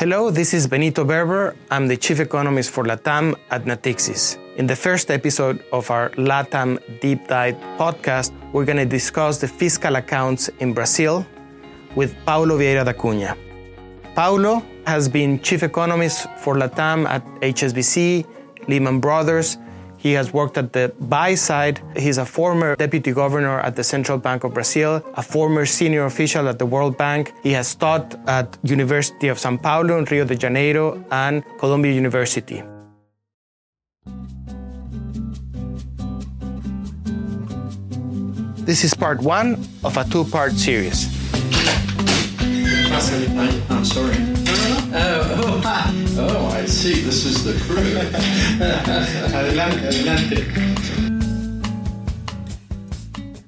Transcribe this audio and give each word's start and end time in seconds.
Hello, 0.00 0.30
this 0.30 0.54
is 0.54 0.66
Benito 0.66 1.04
Berber. 1.04 1.54
I'm 1.70 1.86
the 1.86 1.94
chief 1.94 2.20
economist 2.20 2.70
for 2.70 2.84
LATAM 2.84 3.36
at 3.50 3.64
Natixis. 3.66 4.38
In 4.56 4.66
the 4.66 4.74
first 4.74 5.10
episode 5.10 5.62
of 5.74 5.90
our 5.90 6.08
LATAM 6.12 6.80
Deep 7.02 7.28
Dive 7.28 7.54
podcast, 7.76 8.32
we're 8.54 8.64
going 8.64 8.78
to 8.78 8.86
discuss 8.86 9.36
the 9.42 9.46
fiscal 9.46 9.96
accounts 9.96 10.48
in 10.60 10.72
Brazil 10.72 11.26
with 11.96 12.16
Paulo 12.24 12.56
Vieira 12.56 12.82
da 12.82 12.94
Cunha. 12.94 13.36
Paulo 14.14 14.64
has 14.86 15.06
been 15.06 15.38
chief 15.42 15.62
economist 15.62 16.26
for 16.38 16.54
LATAM 16.54 17.06
at 17.06 17.22
HSBC, 17.42 18.24
Lehman 18.68 19.00
Brothers, 19.00 19.58
he 20.00 20.12
has 20.12 20.32
worked 20.32 20.56
at 20.56 20.72
the 20.72 20.92
buy 20.98 21.34
side. 21.34 21.80
He's 21.94 22.16
a 22.16 22.24
former 22.24 22.74
deputy 22.74 23.12
governor 23.12 23.60
at 23.60 23.76
the 23.76 23.84
Central 23.84 24.16
Bank 24.16 24.44
of 24.44 24.54
Brazil, 24.54 25.04
a 25.14 25.22
former 25.22 25.66
senior 25.66 26.06
official 26.06 26.48
at 26.48 26.58
the 26.58 26.64
World 26.64 26.96
Bank. 26.96 27.34
He 27.42 27.52
has 27.52 27.74
taught 27.74 28.16
at 28.26 28.56
University 28.64 29.28
of 29.28 29.36
São 29.36 29.60
Paulo 29.60 29.98
in 29.98 30.04
Rio 30.06 30.24
de 30.24 30.36
Janeiro 30.36 31.04
and 31.10 31.44
Columbia 31.58 31.92
University. 31.92 32.62
This 38.64 38.84
is 38.84 38.94
part 38.94 39.20
one 39.20 39.58
of 39.84 39.96
a 39.98 40.04
two-part 40.04 40.52
series. 40.52 41.08
I'm 43.68 43.84
sorry. 43.84 44.16
Oh, 44.92 45.60
oh 45.64 45.99
oh, 46.20 46.46
I 46.48 46.66
see. 46.66 47.00
This 47.02 47.24
is 47.24 47.44
the 47.44 47.54
crew. 47.64 47.78
adelante, 49.38 49.86
adelante. 49.86 50.40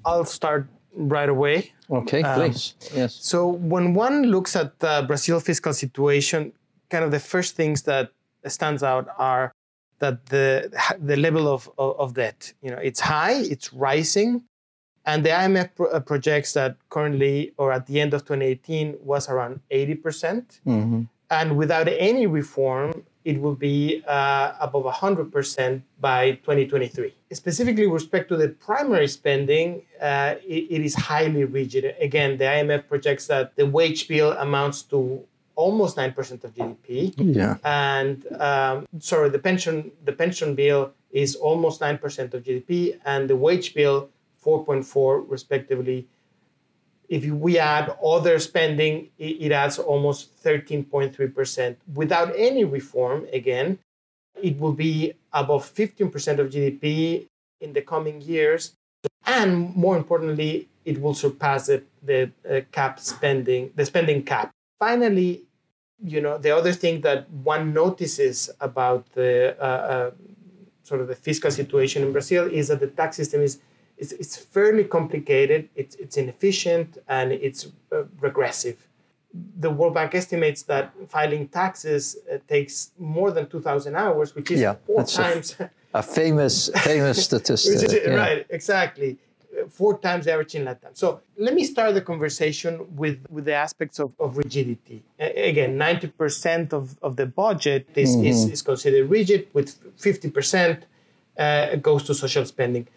I'll 0.05 0.25
start 0.25 0.67
right 0.95 1.29
away. 1.29 1.73
Okay, 1.91 2.23
um, 2.23 2.35
please. 2.35 2.75
Yes. 2.95 3.15
So 3.15 3.49
when 3.49 3.95
one 3.95 4.25
looks 4.25 4.57
at 4.57 4.79
the 4.81 5.05
Brazil 5.07 5.41
fiscal 5.41 5.73
situation, 5.73 6.53
kind 6.91 7.05
of 7.05 7.11
the 7.11 7.21
first 7.21 7.55
things 7.57 7.83
that 7.83 8.13
stands 8.47 8.83
out 8.83 9.09
are 9.19 9.53
that 9.99 10.27
the 10.27 10.71
the 10.99 11.17
level 11.17 11.49
of, 11.49 11.71
of, 11.79 11.99
of 11.99 12.15
debt, 12.15 12.53
you 12.63 12.71
know, 12.71 12.79
it's 12.79 13.01
high, 13.01 13.35
it's 13.35 13.73
rising, 13.73 14.43
and 15.05 15.25
the 15.25 15.31
IMF 15.31 15.71
pro- 15.77 15.91
uh, 15.91 16.01
projects 16.01 16.53
that 16.55 16.77
currently 16.89 17.53
or 17.57 17.73
at 17.73 17.87
the 17.87 18.01
end 18.01 18.15
of 18.15 18.23
2018 18.23 18.97
was 19.01 19.29
around 19.29 19.61
80%. 19.71 20.03
percent 20.03 20.61
mm-hmm. 20.67 21.03
And 21.33 21.57
without 21.57 21.89
any 21.89 22.27
reform, 22.27 23.05
it 23.25 23.41
will 23.41 23.55
be 23.55 24.03
uh, 24.07 24.53
above 24.61 24.85
100% 24.85 25.83
by 25.99 26.33
2023. 26.33 27.15
Specifically, 27.33 27.87
with 27.87 28.03
respect 28.03 28.29
to 28.29 28.37
the 28.37 28.51
primary 28.51 29.09
spending, 29.09 29.81
uh, 29.99 30.35
it, 30.47 30.67
it 30.69 30.83
is 30.85 30.95
highly 30.95 31.45
rigid. 31.45 31.97
Again, 31.99 32.37
the 32.37 32.45
IMF 32.45 32.87
projects 32.87 33.29
that 33.29 33.57
the 33.57 33.65
wage 33.65 34.09
bill 34.09 34.33
amounts 34.33 34.83
to 34.93 35.25
almost 35.55 35.97
9% 35.97 36.45
of 36.45 36.55
GDP. 36.55 37.15
Yeah. 37.17 37.57
And 37.65 38.27
um, 38.39 38.87
sorry, 38.99 39.31
the 39.31 39.39
pension 39.39 39.91
the 40.05 40.13
pension 40.13 40.55
bill 40.55 40.93
is 41.13 41.35
almost 41.37 41.81
9% 41.81 42.35
of 42.35 42.43
GDP, 42.43 42.99
and 43.07 43.29
the 43.29 43.37
wage 43.37 43.73
bill 43.75 44.11
4.4 44.45 45.25
respectively 45.29 46.09
if 47.13 47.27
we 47.27 47.59
add 47.59 47.95
other 48.03 48.39
spending, 48.39 49.11
it 49.19 49.53
adds 49.53 49.79
almost 49.79 50.43
13.3%. 50.43 51.77
Without 51.93 52.33
any 52.35 52.65
reform, 52.65 53.27
again, 53.35 53.79
it 54.43 54.59
will 54.59 54.73
be 54.73 55.13
above 55.31 55.63
15% 55.75 56.39
of 56.39 56.49
GDP 56.49 57.27
in 57.61 57.75
the 57.75 57.83
coming 57.83 58.23
years. 58.23 58.73
And 59.27 59.77
more 59.77 59.95
importantly, 59.95 60.69
it 60.87 61.03
will 61.03 61.13
surpass 61.13 61.67
the, 61.67 61.83
the 62.03 62.31
uh, 62.49 62.63
cap 62.73 62.99
spending, 62.99 63.73
the 63.77 63.85
spending 63.85 64.23
cap. 64.23 64.51
Finally, 64.79 65.43
you 66.03 66.23
know, 66.23 66.39
the 66.39 66.57
other 66.57 66.73
thing 66.73 67.03
that 67.03 67.29
one 67.29 67.75
notices 67.75 68.49
about 68.59 69.05
the 69.13 69.55
uh, 69.61 69.65
uh, 69.65 70.11
sort 70.83 71.03
of 71.03 71.09
the 71.09 71.15
fiscal 71.15 71.51
situation 71.51 72.05
in 72.05 72.11
Brazil 72.11 72.49
is 72.51 72.69
that 72.69 72.81
the 72.81 72.87
tax 72.87 73.17
system 73.17 73.43
is 73.43 73.59
it's, 74.03 74.13
it's 74.13 74.37
fairly 74.37 74.85
complicated, 74.85 75.69
it's, 75.77 75.95
it's 75.95 76.17
inefficient, 76.17 76.99
and 77.09 77.33
it's 77.33 77.69
uh, 77.93 78.03
regressive. 78.21 78.79
The 79.61 79.71
World 79.71 79.95
Bank 79.95 80.15
estimates 80.15 80.63
that 80.65 80.93
filing 81.09 81.49
taxes 81.49 82.03
uh, 82.13 82.39
takes 82.49 82.91
more 82.99 83.31
than 83.31 83.49
2,000 83.49 83.95
hours, 83.95 84.35
which 84.35 84.51
is 84.51 84.61
yeah, 84.61 84.75
four 84.87 85.05
times. 85.05 85.57
A, 85.61 85.71
a, 85.95 86.03
famous, 86.03 86.69
famous 86.91 87.25
statistic. 87.29 87.75
is, 87.75 87.93
yeah. 87.93 88.15
Right, 88.15 88.47
exactly. 88.51 89.19
Four 89.71 89.99
times 89.99 90.25
the 90.25 90.33
average 90.33 90.55
in 90.57 90.65
Latin. 90.65 90.95
So 90.95 91.21
let 91.37 91.55
me 91.55 91.65
start 91.65 91.95
the 91.95 92.01
conversation 92.01 92.73
with, 92.97 93.25
with 93.31 93.45
the 93.45 93.55
aspects 93.55 94.01
of, 94.01 94.13
of 94.19 94.37
rigidity. 94.37 95.03
again, 95.19 95.79
90% 95.79 96.73
of, 96.73 96.99
of 97.03 97.15
the 97.17 97.27
budget 97.27 97.87
is, 97.95 98.17
mm-hmm. 98.17 98.27
is, 98.27 98.51
is 98.51 98.63
considered 98.63 99.09
rigid, 99.09 99.49
with 99.53 99.69
50% 99.99 100.83
uh, 101.39 101.77
goes 101.77 102.03
to 102.05 102.15
social 102.15 102.45
spending 102.45 102.89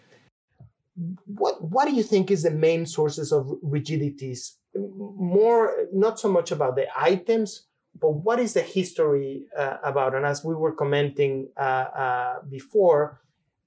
what 1.26 1.62
what 1.62 1.86
do 1.86 1.94
you 1.94 2.02
think 2.02 2.30
is 2.30 2.42
the 2.42 2.50
main 2.50 2.86
sources 2.86 3.32
of 3.32 3.50
rigidities? 3.62 4.56
More, 4.74 5.86
not 5.92 6.18
so 6.18 6.28
much 6.30 6.50
about 6.50 6.76
the 6.76 6.86
items, 6.98 7.66
but 8.00 8.10
what 8.10 8.38
is 8.40 8.54
the 8.54 8.62
history 8.62 9.46
uh, 9.56 9.78
about? 9.82 10.14
And 10.14 10.26
as 10.26 10.44
we 10.44 10.54
were 10.54 10.72
commenting 10.72 11.48
uh, 11.56 11.60
uh, 11.60 12.34
before, 12.48 13.20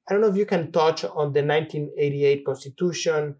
I 0.07 0.13
don't 0.13 0.22
know 0.22 0.29
if 0.29 0.35
you 0.35 0.45
can 0.45 0.72
touch 0.72 1.03
on 1.03 1.34
the 1.34 1.44
1988 1.44 2.45
Constitution 2.45 3.35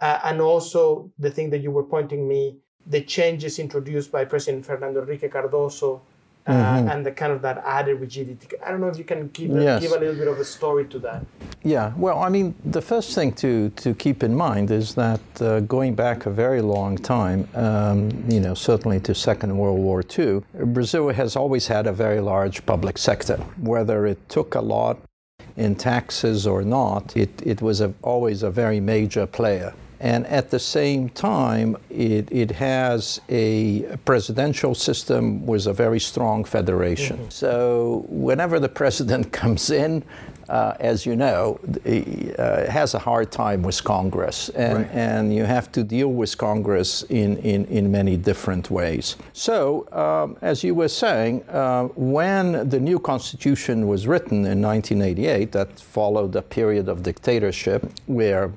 uh, 0.00 0.20
and 0.24 0.40
also 0.40 1.12
the 1.18 1.30
thing 1.30 1.50
that 1.50 1.60
you 1.60 1.70
were 1.70 1.84
pointing 1.84 2.28
me, 2.28 2.58
the 2.86 3.00
changes 3.02 3.58
introduced 3.58 4.12
by 4.12 4.24
President 4.24 4.64
Fernando 4.64 5.02
Henrique 5.02 5.30
Cardoso 5.30 6.00
uh, 6.48 6.52
mm-hmm. 6.52 6.88
and 6.88 7.04
the 7.04 7.12
kind 7.12 7.30
of 7.30 7.42
that 7.42 7.62
added 7.64 8.00
rigidity. 8.00 8.56
I 8.64 8.70
don't 8.70 8.80
know 8.80 8.88
if 8.88 8.96
you 8.96 9.04
can 9.04 9.28
give, 9.28 9.50
yes. 9.50 9.82
give 9.82 9.92
a 9.92 9.98
little 9.98 10.14
bit 10.14 10.28
of 10.28 10.38
a 10.38 10.44
story 10.44 10.86
to 10.86 10.98
that. 11.00 11.26
Yeah, 11.62 11.92
well, 11.96 12.20
I 12.20 12.30
mean, 12.30 12.54
the 12.64 12.80
first 12.80 13.14
thing 13.14 13.32
to, 13.34 13.68
to 13.70 13.94
keep 13.94 14.22
in 14.22 14.34
mind 14.34 14.70
is 14.70 14.94
that 14.94 15.20
uh, 15.42 15.60
going 15.60 15.94
back 15.94 16.24
a 16.24 16.30
very 16.30 16.62
long 16.62 16.96
time, 16.96 17.46
um, 17.54 18.10
you 18.28 18.40
know, 18.40 18.54
certainly 18.54 18.98
to 19.00 19.14
Second 19.14 19.58
World 19.58 19.78
War 19.78 20.02
II, 20.18 20.42
Brazil 20.72 21.10
has 21.10 21.36
always 21.36 21.66
had 21.66 21.86
a 21.86 21.92
very 21.92 22.20
large 22.20 22.64
public 22.64 22.96
sector. 22.96 23.36
Whether 23.60 24.06
it 24.06 24.26
took 24.30 24.54
a 24.54 24.62
lot 24.62 24.98
in 25.58 25.74
taxes 25.74 26.46
or 26.46 26.62
not, 26.62 27.14
it, 27.14 27.30
it 27.44 27.60
was 27.60 27.82
a, 27.82 27.92
always 28.02 28.42
a 28.42 28.50
very 28.50 28.80
major 28.80 29.26
player 29.26 29.74
and 30.00 30.26
at 30.26 30.50
the 30.50 30.58
same 30.58 31.08
time, 31.08 31.76
it, 31.90 32.30
it 32.30 32.52
has 32.52 33.20
a 33.28 33.96
presidential 34.04 34.74
system 34.74 35.44
with 35.44 35.66
a 35.66 35.72
very 35.72 35.98
strong 35.98 36.44
federation. 36.44 37.16
Mm-hmm. 37.16 37.30
So 37.30 38.04
whenever 38.08 38.60
the 38.60 38.68
president 38.68 39.32
comes 39.40 39.70
in, 39.70 40.04
uh, 40.48 40.74
as 40.80 41.04
you 41.04 41.16
know, 41.16 41.58
uh, 42.38 42.70
has 42.70 42.94
a 42.94 42.98
hard 42.98 43.30
time 43.30 43.62
with 43.62 43.82
Congress, 43.84 44.48
and, 44.50 44.78
right. 44.78 44.90
and 44.92 45.34
you 45.34 45.44
have 45.44 45.70
to 45.72 45.82
deal 45.82 46.08
with 46.08 46.36
Congress 46.38 47.02
in, 47.04 47.36
in, 47.38 47.64
in 47.66 47.90
many 47.90 48.16
different 48.16 48.70
ways. 48.70 49.16
So, 49.32 49.86
um, 49.92 50.36
as 50.40 50.64
you 50.64 50.74
were 50.74 50.88
saying, 50.88 51.44
uh, 51.48 51.84
when 51.96 52.68
the 52.68 52.80
new 52.80 52.98
constitution 52.98 53.86
was 53.86 54.06
written 54.06 54.46
in 54.46 54.62
1988, 54.62 55.52
that 55.52 55.78
followed 55.78 56.34
a 56.36 56.42
period 56.42 56.88
of 56.88 57.02
dictatorship 57.02 57.90
where 58.06 58.50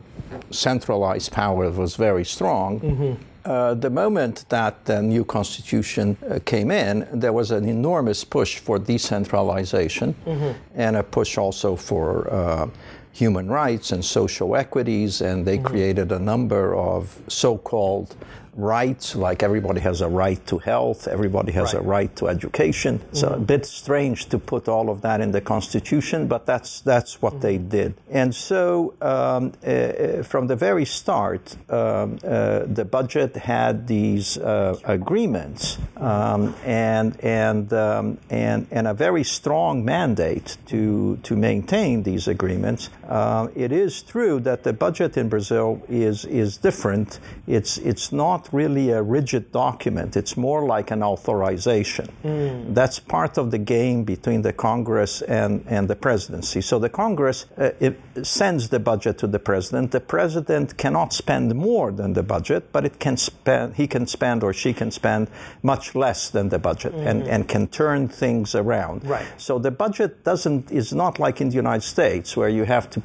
centralized 0.50 1.32
power 1.32 1.70
was 1.72 1.96
very 1.96 2.26
strong. 2.26 2.80
Mm-hmm. 2.80 3.31
Uh, 3.44 3.74
the 3.74 3.90
moment 3.90 4.46
that 4.50 4.86
the 4.86 5.02
new 5.02 5.26
constitution 5.26 6.16
uh, 6.30 6.38
came 6.46 6.70
in, 6.70 7.08
there 7.12 7.34
was 7.34 7.50
an 7.52 7.68
enormous 7.68 8.24
push 8.24 8.60
for 8.60 8.78
decentralization 8.78 10.14
mm-hmm. 10.26 10.52
and 10.76 10.96
a 10.96 11.04
push 11.04 11.38
also 11.38 11.76
for 11.76 12.32
uh, 12.32 12.70
human 13.14 13.48
rights 13.48 13.92
and 13.92 14.06
social 14.06 14.56
equities, 14.56 15.22
and 15.22 15.46
they 15.46 15.58
mm-hmm. 15.58 15.66
created 15.66 16.12
a 16.12 16.20
number 16.20 16.76
of 16.76 17.20
so 17.28 17.58
called 17.58 18.16
rights, 18.56 19.16
like 19.16 19.44
everybody 19.44 19.80
has 19.80 20.02
a 20.02 20.08
right 20.10 20.46
to 20.48 20.58
health, 20.58 21.08
everybody 21.08 21.52
has 21.54 21.74
right. 21.74 21.82
a 21.82 21.86
right 21.86 22.16
to 22.18 22.28
education. 22.28 23.00
Mm-hmm. 23.00 23.16
So 23.16 23.30
a 23.30 23.40
bit 23.40 23.66
strange 23.66 24.28
to 24.28 24.40
put 24.40 24.68
all 24.68 24.90
of 24.90 25.02
that 25.02 25.22
in 25.22 25.32
the 25.32 25.42
Constitution, 25.42 26.28
but 26.28 26.46
that's 26.46 26.82
that's 26.82 27.22
what 27.22 27.34
mm-hmm. 27.34 27.42
they 27.42 27.58
did. 27.58 27.94
And 28.10 28.36
so 28.36 28.94
um, 29.02 29.54
uh, 29.66 30.24
from 30.24 30.48
the 30.48 30.56
very 30.56 30.86
start, 30.86 31.56
um, 31.70 32.20
uh, 32.24 32.64
the 32.66 32.86
budget 32.86 33.36
had 33.36 33.88
these 33.88 34.38
uh, 34.38 34.78
agreements 34.84 35.78
um, 35.98 36.54
and 36.66 37.20
and 37.24 37.72
um, 37.74 38.18
and 38.30 38.68
and 38.72 38.88
a 38.88 38.94
very 38.94 39.24
strong 39.24 39.86
mandate 39.86 40.58
to 40.68 41.18
to 41.24 41.36
maintain 41.36 42.04
these 42.04 42.28
agreements. 42.28 42.90
Uh, 43.08 43.48
it 43.56 43.72
is 43.72 44.02
true 44.04 44.40
that 44.42 44.64
the 44.64 44.74
budget 44.74 45.18
in 45.18 45.30
Brazil 45.30 45.82
is 45.88 46.26
is 46.26 46.58
different. 46.58 47.20
It's 47.48 47.78
it's 47.78 48.12
not 48.12 48.41
not 48.42 48.54
really 48.54 48.92
a 48.92 49.02
rigid 49.02 49.52
document. 49.52 50.16
It's 50.16 50.36
more 50.36 50.66
like 50.66 50.92
an 50.92 51.04
authorization. 51.04 52.08
Mm. 52.24 52.74
That's 52.74 53.00
part 53.00 53.38
of 53.38 53.52
the 53.52 53.58
game 53.58 54.04
between 54.04 54.42
the 54.42 54.54
Congress 54.54 55.22
and, 55.22 55.64
and 55.68 55.88
the 55.88 55.96
presidency. 55.96 56.62
So 56.62 56.80
the 56.80 56.90
Congress 56.90 57.46
uh, 57.58 57.92
sends 58.24 58.70
the 58.70 58.80
budget 58.80 59.18
to 59.20 59.28
the 59.28 59.40
president. 59.40 59.92
The 59.92 60.00
president 60.00 60.78
cannot 60.78 61.14
spend 61.14 61.54
more 61.56 61.92
than 61.92 62.14
the 62.14 62.24
budget, 62.24 62.72
but 62.72 62.86
it 62.86 63.00
can 63.00 63.18
spend 63.18 63.76
he 63.76 63.88
can 63.88 64.08
spend 64.08 64.44
or 64.44 64.54
she 64.54 64.74
can 64.74 64.92
spend 64.92 65.28
much 65.64 65.96
less 65.96 66.30
than 66.30 66.50
the 66.50 66.60
budget 66.60 66.94
and, 66.94 67.24
and 67.24 67.48
can 67.48 67.68
turn 67.68 68.08
things 68.08 68.56
around. 68.56 69.04
Right. 69.06 69.26
So 69.38 69.60
the 69.60 69.72
budget 69.72 70.24
doesn't 70.24 70.72
is 70.72 70.94
not 70.94 71.20
like 71.20 71.42
in 71.42 71.50
the 71.50 71.56
United 71.56 71.86
States 71.86 72.36
where 72.36 72.50
you 72.50 72.66
have 72.66 72.90
to 72.92 73.02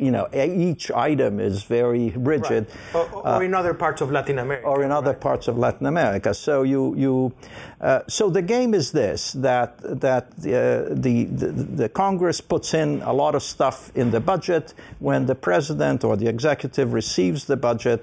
you 0.00 0.10
know 0.10 0.26
each 0.32 0.90
item 0.90 1.40
is 1.40 1.62
very 1.64 2.10
rigid 2.16 2.66
Or, 2.94 3.06
or 3.26 3.44
in 3.44 3.54
other 3.54 3.74
parts 3.74 4.00
of 4.00 4.10
Latin 4.10 4.38
America. 4.38 4.66
or 4.66 4.82
in 4.82 4.90
other 4.92 5.14
parts 5.14 5.48
of 5.48 5.56
Latin 5.58 5.86
America. 5.86 6.32
So 6.34 6.62
you 6.62 6.94
you 6.96 7.32
uh, 7.80 8.00
so 8.08 8.30
the 8.30 8.42
game 8.42 8.74
is 8.74 8.90
this 8.92 9.32
that 9.32 9.78
that 10.00 10.24
uh, 10.38 10.94
the, 11.06 11.24
the 11.24 11.48
the 11.82 11.88
Congress 11.88 12.40
puts 12.40 12.74
in 12.74 13.02
a 13.02 13.12
lot 13.12 13.34
of 13.34 13.42
stuff 13.42 13.90
in 13.94 14.10
the 14.10 14.20
budget 14.20 14.74
when 14.98 15.26
the 15.26 15.34
president 15.34 16.04
or 16.04 16.16
the 16.16 16.28
executive 16.28 16.92
receives 16.94 17.44
the 17.44 17.56
budget. 17.56 18.00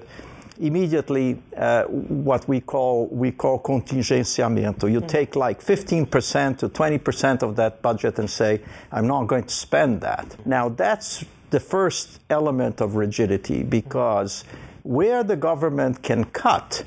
Immediately, 0.60 1.38
uh, 1.56 1.84
what 1.84 2.48
we 2.48 2.60
call 2.60 3.06
we 3.12 3.30
call 3.30 3.60
contingenciamento. 3.60 4.90
You 4.90 5.00
take 5.00 5.36
like 5.36 5.60
15% 5.62 6.58
to 6.58 6.68
20% 6.68 7.42
of 7.42 7.54
that 7.56 7.80
budget 7.80 8.18
and 8.18 8.28
say, 8.28 8.60
"I'm 8.90 9.06
not 9.06 9.28
going 9.28 9.44
to 9.44 9.54
spend 9.54 10.00
that." 10.00 10.26
Now 10.44 10.68
that's 10.68 11.24
the 11.50 11.60
first 11.60 12.20
element 12.30 12.80
of 12.80 12.94
rigidity 12.94 13.62
because 13.62 14.44
where 14.82 15.22
the 15.22 15.36
government 15.36 16.02
can 16.02 16.24
cut 16.24 16.84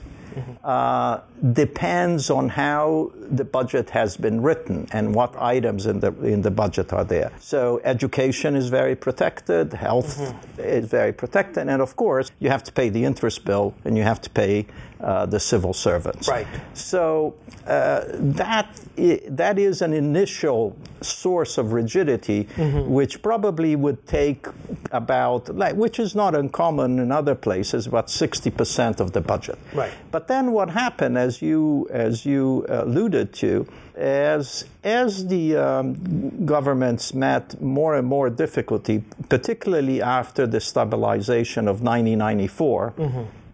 uh, 0.64 1.20
depends 1.54 2.30
on 2.30 2.50
how 2.50 3.12
the 3.32 3.44
budget 3.44 3.90
has 3.92 4.18
been 4.18 4.42
written 4.42 4.88
and 4.92 5.14
what 5.16 5.36
items 5.42 5.86
in 5.86 6.00
the 6.00 6.12
in 6.24 6.42
the 6.42 6.52
budget 6.52 6.94
are 6.94 7.04
there. 7.06 7.32
So 7.40 7.82
education 7.84 8.56
is 8.56 8.70
very 8.70 8.96
protected, 8.96 9.74
health 9.74 10.34
is 10.58 10.86
very 10.88 11.14
protected, 11.14 11.68
and 11.70 11.82
of 11.82 11.96
course 11.96 12.32
you 12.40 12.50
have 12.50 12.64
to 12.64 12.72
pay 12.72 12.90
the 12.90 13.04
interest 13.06 13.46
bill 13.46 13.74
and 13.86 13.98
you 13.98 14.04
have 14.04 14.22
to 14.22 14.30
pay 14.30 14.66
uh, 15.00 15.26
the 15.26 15.40
civil 15.40 15.74
servants. 15.74 16.28
Right. 16.28 16.48
So 16.74 17.34
uh, 17.66 18.02
that 18.44 18.68
i- 18.98 19.22
that 19.28 19.58
is 19.58 19.82
an 19.82 19.94
initial 19.94 20.76
source 21.02 21.58
of 21.58 21.74
rigidity, 21.74 22.44
which 22.88 23.22
probably 23.24 23.76
would 23.76 24.06
take 24.06 24.46
about, 24.92 25.56
like, 25.56 25.76
which 25.76 26.00
is 26.00 26.14
not 26.16 26.36
uncommon 26.36 27.00
in 27.00 27.12
other 27.12 27.34
places, 27.34 27.88
about 27.88 28.08
60% 28.08 29.00
of 29.00 29.12
the 29.14 29.22
budget. 29.22 29.58
Right. 29.74 29.92
But 30.12 30.21
then 30.28 30.52
what 30.52 30.70
happened, 30.70 31.18
as 31.18 31.42
you 31.42 31.88
as 31.92 32.26
you 32.26 32.66
alluded 32.70 33.34
to, 33.34 33.68
as 33.96 34.66
as 34.84 35.28
the 35.28 35.58
um, 35.58 36.46
governments 36.46 37.14
met 37.14 37.62
more 37.62 37.96
and 37.96 38.08
more 38.08 38.30
difficulty, 38.30 39.04
particularly 39.30 40.02
after 40.02 40.48
the 40.48 40.60
stabilization 40.60 41.68
of 41.68 41.82
1994. 41.82 42.94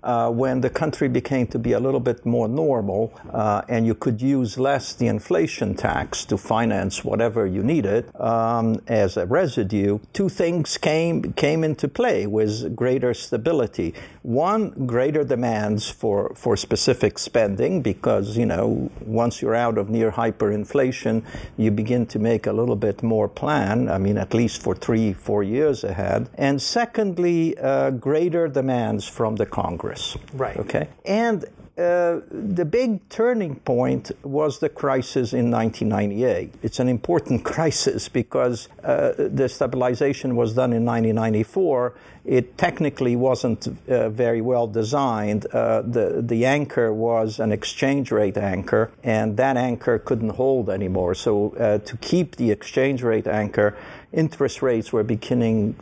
Uh, 0.07 0.29
when 0.29 0.61
the 0.61 0.69
country 0.69 1.09
became 1.09 1.45
to 1.45 1.59
be 1.59 1.73
a 1.73 1.79
little 1.79 1.99
bit 1.99 2.25
more 2.25 2.47
normal 2.47 3.11
uh, 3.33 3.61
and 3.67 3.85
you 3.85 3.93
could 3.93 4.21
use 4.21 4.57
less 4.57 4.93
the 4.93 5.05
inflation 5.05 5.75
tax 5.75 6.23
to 6.23 6.37
finance 6.37 7.03
whatever 7.03 7.45
you 7.45 7.61
needed 7.61 8.09
um, 8.15 8.81
as 8.87 9.17
a 9.17 9.25
residue, 9.25 9.99
two 10.13 10.29
things 10.29 10.77
came 10.77 11.33
came 11.33 11.61
into 11.61 11.89
play 11.89 12.25
with 12.25 12.73
greater 12.73 13.13
stability. 13.13 13.93
One, 14.23 14.71
greater 14.85 15.23
demands 15.23 15.89
for, 15.89 16.33
for 16.35 16.57
specific 16.57 17.17
spending 17.17 17.81
because, 17.81 18.37
you 18.37 18.45
know, 18.45 18.89
once 19.01 19.41
you're 19.41 19.55
out 19.55 19.77
of 19.77 19.89
near 19.89 20.11
hyperinflation, 20.11 21.23
you 21.57 21.71
begin 21.71 22.05
to 22.07 22.19
make 22.19 22.45
a 22.45 22.51
little 22.51 22.75
bit 22.75 23.03
more 23.03 23.27
plan, 23.29 23.89
I 23.89 23.97
mean, 23.97 24.17
at 24.17 24.33
least 24.33 24.61
for 24.61 24.75
three, 24.75 25.13
four 25.13 25.43
years 25.43 25.83
ahead. 25.83 26.29
And 26.35 26.61
secondly, 26.61 27.57
uh, 27.57 27.91
greater 27.91 28.47
demands 28.47 29.07
from 29.07 29.37
the 29.37 29.45
Congress. 29.45 29.96
Right. 30.33 30.57
Okay. 30.57 30.87
And 31.05 31.45
uh, 31.77 32.21
the 32.31 32.65
big 32.65 33.07
turning 33.07 33.53
point 33.57 34.11
was 34.23 34.57
the 34.59 34.69
crisis 34.69 35.31
in 35.31 35.51
1998. 35.51 36.55
It's 36.63 36.79
an 36.79 36.87
important 36.89 37.45
crisis 37.53 38.09
because 38.09 38.67
uh, 38.83 39.11
the 39.15 39.47
stabilization 39.47 40.35
was 40.35 40.55
done 40.55 40.73
in 40.73 40.83
1994. 40.83 41.93
It 42.25 42.57
technically 42.57 43.15
wasn't 43.15 43.67
uh, 43.67 44.09
very 44.09 44.41
well 44.41 44.65
designed. 44.65 45.45
Uh, 45.53 45.83
the 45.83 46.23
the 46.25 46.45
anchor 46.45 46.91
was 46.91 47.39
an 47.39 47.51
exchange 47.51 48.11
rate 48.11 48.37
anchor, 48.37 48.89
and 49.03 49.37
that 49.37 49.55
anchor 49.55 49.99
couldn't 49.99 50.31
hold 50.31 50.71
anymore. 50.71 51.13
So 51.13 51.55
uh, 51.57 51.77
to 51.77 51.97
keep 51.97 52.37
the 52.37 52.49
exchange 52.49 53.03
rate 53.03 53.27
anchor, 53.27 53.77
interest 54.11 54.63
rates 54.63 54.91
were 54.91 55.03
beginning 55.03 55.75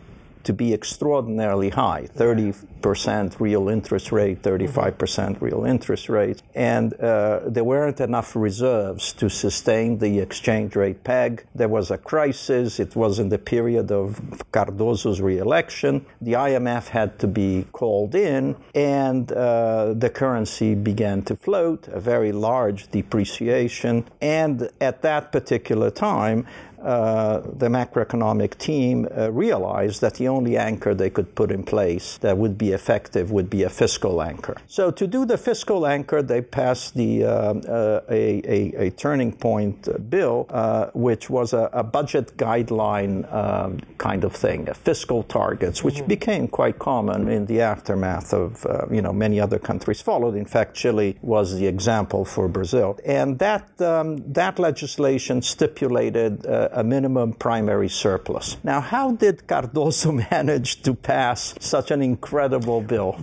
to 0.45 0.53
be 0.53 0.73
extraordinarily 0.73 1.69
high 1.69 2.07
30% 2.15 3.39
real 3.39 3.69
interest 3.69 4.11
rate, 4.11 4.41
35% 4.41 5.41
real 5.41 5.65
interest 5.65 6.09
rate. 6.09 6.41
And 6.53 6.93
uh, 6.93 7.41
there 7.45 7.63
weren't 7.63 7.99
enough 7.99 8.35
reserves 8.35 9.13
to 9.13 9.29
sustain 9.29 9.97
the 9.97 10.19
exchange 10.19 10.75
rate 10.75 11.03
peg. 11.03 11.45
There 11.55 11.67
was 11.67 11.91
a 11.91 11.97
crisis. 11.97 12.79
It 12.79 12.95
was 12.95 13.19
in 13.19 13.29
the 13.29 13.37
period 13.37 13.91
of 13.91 14.19
Cardoso's 14.51 15.19
reelection. 15.21 16.05
The 16.21 16.33
IMF 16.33 16.89
had 16.89 17.19
to 17.19 17.27
be 17.27 17.65
called 17.71 18.15
in, 18.15 18.55
and 18.73 19.31
uh, 19.31 19.93
the 19.93 20.09
currency 20.09 20.75
began 20.75 21.23
to 21.23 21.35
float, 21.35 21.87
a 21.87 21.99
very 21.99 22.31
large 22.31 22.89
depreciation. 22.91 24.05
And 24.21 24.69
at 24.79 25.01
that 25.01 25.31
particular 25.31 25.89
time, 25.89 26.45
uh, 26.85 27.41
the 27.57 27.67
macroeconomic 27.67 28.57
team 28.57 29.07
uh, 29.17 29.31
realized 29.31 30.01
that 30.01 30.13
the 30.15 30.27
only 30.27 30.55
anchor 30.55 30.93
they 30.93 31.09
could 31.09 31.33
put 31.33 31.51
in 31.51 31.63
place 31.63 32.17
that 32.19 32.37
would 32.37 32.57
be 32.57 32.71
effective 32.73 33.31
would 33.31 33.49
be 33.49 33.63
a 33.63 33.69
fiscal 33.69 34.21
anchor. 34.21 34.55
So 34.67 34.91
to 34.91 35.07
do 35.07 35.25
the 35.25 35.37
fiscal 35.37 35.87
anchor, 35.87 36.21
they 36.21 36.41
passed 36.41 36.93
the 36.93 37.23
uh, 37.23 37.29
uh, 37.29 38.01
a, 38.09 38.41
a, 38.45 38.87
a 38.87 38.89
turning 38.91 39.31
point 39.33 39.87
bill, 40.09 40.45
uh, 40.49 40.91
which 40.93 41.29
was 41.29 41.53
a, 41.53 41.69
a 41.73 41.83
budget 41.83 42.37
guideline 42.37 43.15
um, 43.33 43.79
kind 43.97 44.23
of 44.23 44.33
thing, 44.35 44.67
fiscal 44.73 45.23
targets, 45.23 45.83
which 45.83 46.05
became 46.07 46.47
quite 46.47 46.77
common 46.77 47.27
in 47.27 47.45
the 47.47 47.61
aftermath 47.61 48.33
of 48.33 48.65
uh, 48.65 48.85
you 48.91 49.01
know 49.01 49.13
many 49.13 49.39
other 49.39 49.59
countries 49.59 50.01
followed. 50.01 50.35
In 50.35 50.45
fact, 50.45 50.75
Chile 50.75 51.17
was 51.21 51.57
the 51.57 51.65
example 51.65 52.25
for 52.25 52.47
Brazil, 52.47 52.99
and 53.05 53.39
that 53.39 53.81
um, 53.81 54.17
that 54.31 54.59
legislation 54.59 55.41
stipulated 55.41 56.45
uh, 56.45 56.69
a 56.75 56.83
minimum 56.83 57.31
primary 57.31 57.89
surplus. 57.89 58.57
Now, 58.63 58.81
how 58.81 59.11
did 59.15 59.47
Cardoso 59.47 60.11
manage 60.31 60.81
to 60.83 60.93
pass 60.93 61.55
such 61.59 61.89
an 61.91 62.01
incredible 62.01 62.81
bill? 62.81 63.15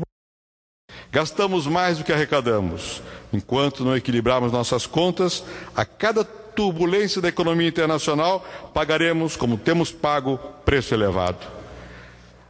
Gastamos 1.12 1.66
mais 1.66 1.98
do 1.98 2.04
que 2.04 2.12
arrecadamos. 2.12 3.02
Enquanto 3.32 3.84
não 3.84 3.94
equilibrarmos 3.94 4.50
nossas 4.50 4.86
contas, 4.86 5.44
a 5.76 5.84
cada 5.84 6.24
turbulência 6.24 7.20
da 7.20 7.28
economia 7.28 7.68
internacional, 7.68 8.44
pagaremos, 8.72 9.36
como 9.36 9.58
temos 9.58 9.92
pago, 9.92 10.38
preço 10.64 10.94
elevado. 10.94 11.46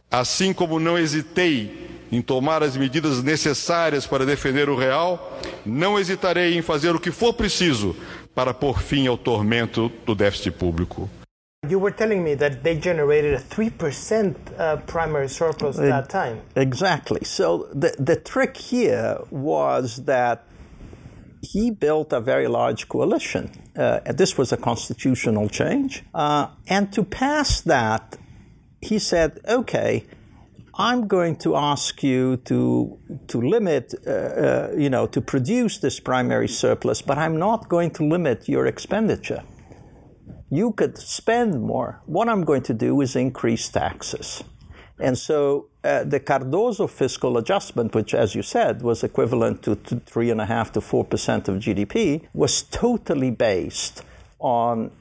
Assim 0.09 0.53
como 0.53 0.79
não 0.79 0.97
hesitei 0.97 1.92
em 2.13 2.21
tomar 2.21 2.61
as 2.61 2.77
medidas 2.77 3.23
necessárias 3.23 4.05
para 4.05 4.25
defender 4.25 4.69
o 4.69 4.75
real, 4.75 5.39
não 5.65 5.99
hesitarei 5.99 6.55
em 6.57 6.61
fazer 6.61 6.95
o 6.95 6.99
que 6.99 7.11
for 7.11 7.33
preciso 7.33 7.95
para 8.35 8.53
pôr 8.53 8.79
fim 8.81 9.07
ao 9.07 9.17
tormento 9.17 9.91
do 10.05 10.13
déficit 10.13 10.51
público. 10.51 11.09
You 11.67 11.79
were 11.79 11.95
telling 11.95 12.21
me 12.21 12.35
that 12.35 12.61
they 12.61 12.75
generated 12.75 13.35
a 13.35 13.39
3% 13.39 14.35
uh, 14.59 14.77
primary 14.85 15.29
surplus 15.29 15.79
at 15.79 15.87
that 15.87 16.09
time. 16.09 16.41
Exactly. 16.55 17.23
So 17.23 17.69
the, 17.73 17.95
the 17.97 18.17
trick 18.17 18.57
here 18.57 19.17
was 19.31 20.03
that 20.03 20.43
he 21.41 21.71
built 21.71 22.11
a 22.11 22.19
very 22.19 22.47
large 22.47 22.89
coalition. 22.89 23.49
Uh, 23.77 23.99
this 24.13 24.37
was 24.37 24.51
a 24.51 24.57
constitutional 24.57 25.47
change. 25.47 26.03
Uh, 26.13 26.47
and 26.67 26.91
to 26.91 27.03
pass 27.03 27.61
that, 27.61 28.17
he 28.81 28.99
said, 28.99 29.39
okay, 29.47 30.03
I'm 30.75 31.07
going 31.07 31.35
to 31.37 31.55
ask 31.55 32.01
you 32.01 32.37
to 32.45 32.97
to 33.27 33.41
limit, 33.41 33.93
uh, 34.07 34.11
uh, 34.11 34.71
you 34.75 34.89
know, 34.89 35.05
to 35.07 35.21
produce 35.21 35.77
this 35.77 35.99
primary 35.99 36.47
surplus, 36.47 37.01
but 37.01 37.17
I'm 37.17 37.37
not 37.37 37.69
going 37.69 37.91
to 37.91 38.03
limit 38.03 38.49
your 38.49 38.65
expenditure. 38.65 39.43
You 40.49 40.71
could 40.71 40.97
spend 40.97 41.61
more. 41.61 42.01
What 42.05 42.27
I'm 42.27 42.43
going 42.43 42.63
to 42.63 42.73
do 42.73 43.01
is 43.01 43.15
increase 43.15 43.69
taxes. 43.69 44.43
And 44.99 45.17
so 45.17 45.67
uh, 45.83 46.03
the 46.03 46.19
Cardoso 46.19 46.89
fiscal 46.89 47.37
adjustment, 47.37 47.93
which, 47.93 48.13
as 48.13 48.35
you 48.35 48.41
said, 48.43 48.81
was 48.81 49.03
equivalent 49.03 49.63
to 49.63 49.75
three 49.75 50.31
and 50.31 50.41
a 50.41 50.45
half 50.45 50.71
to 50.71 50.81
four 50.81 51.05
percent 51.05 51.47
of 51.49 51.55
GDP, 51.57 52.27
was 52.33 52.63
totally 52.63 53.31
based 53.31 54.03
on 54.39 54.91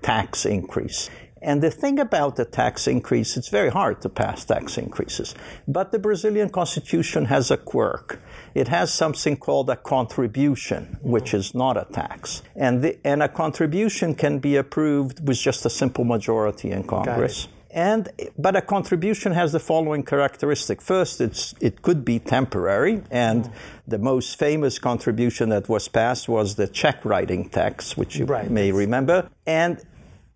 tax 0.00 0.46
increase. 0.46 1.10
And 1.42 1.60
the 1.60 1.70
thing 1.70 1.98
about 1.98 2.36
the 2.36 2.44
tax 2.44 2.86
increase, 2.86 3.36
it's 3.36 3.48
very 3.48 3.70
hard 3.70 4.00
to 4.02 4.08
pass 4.08 4.44
tax 4.44 4.78
increases. 4.78 5.34
But 5.66 5.90
the 5.90 5.98
Brazilian 5.98 6.50
constitution 6.50 7.24
has 7.26 7.50
a 7.50 7.56
quirk. 7.56 8.20
It 8.54 8.68
has 8.68 8.94
something 8.94 9.36
called 9.36 9.68
a 9.68 9.76
contribution, 9.76 10.98
which 11.02 11.34
is 11.34 11.52
not 11.54 11.76
a 11.76 11.86
tax. 11.92 12.42
And, 12.54 12.82
the, 12.82 12.98
and 13.04 13.22
a 13.22 13.28
contribution 13.28 14.14
can 14.14 14.38
be 14.38 14.54
approved 14.56 15.26
with 15.26 15.38
just 15.38 15.66
a 15.66 15.70
simple 15.70 16.04
majority 16.04 16.70
in 16.70 16.84
Congress. 16.84 17.48
And 17.74 18.10
but 18.36 18.54
a 18.54 18.60
contribution 18.60 19.32
has 19.32 19.52
the 19.52 19.58
following 19.58 20.02
characteristic. 20.02 20.82
First, 20.82 21.22
it's 21.22 21.54
it 21.58 21.80
could 21.80 22.04
be 22.04 22.18
temporary, 22.18 23.02
and 23.10 23.50
the 23.88 23.96
most 23.96 24.38
famous 24.38 24.78
contribution 24.78 25.48
that 25.48 25.70
was 25.70 25.88
passed 25.88 26.28
was 26.28 26.56
the 26.56 26.68
check 26.68 27.02
writing 27.02 27.48
tax, 27.48 27.96
which 27.96 28.16
you 28.16 28.26
Right. 28.26 28.50
may 28.50 28.72
remember. 28.72 29.30
And 29.46 29.80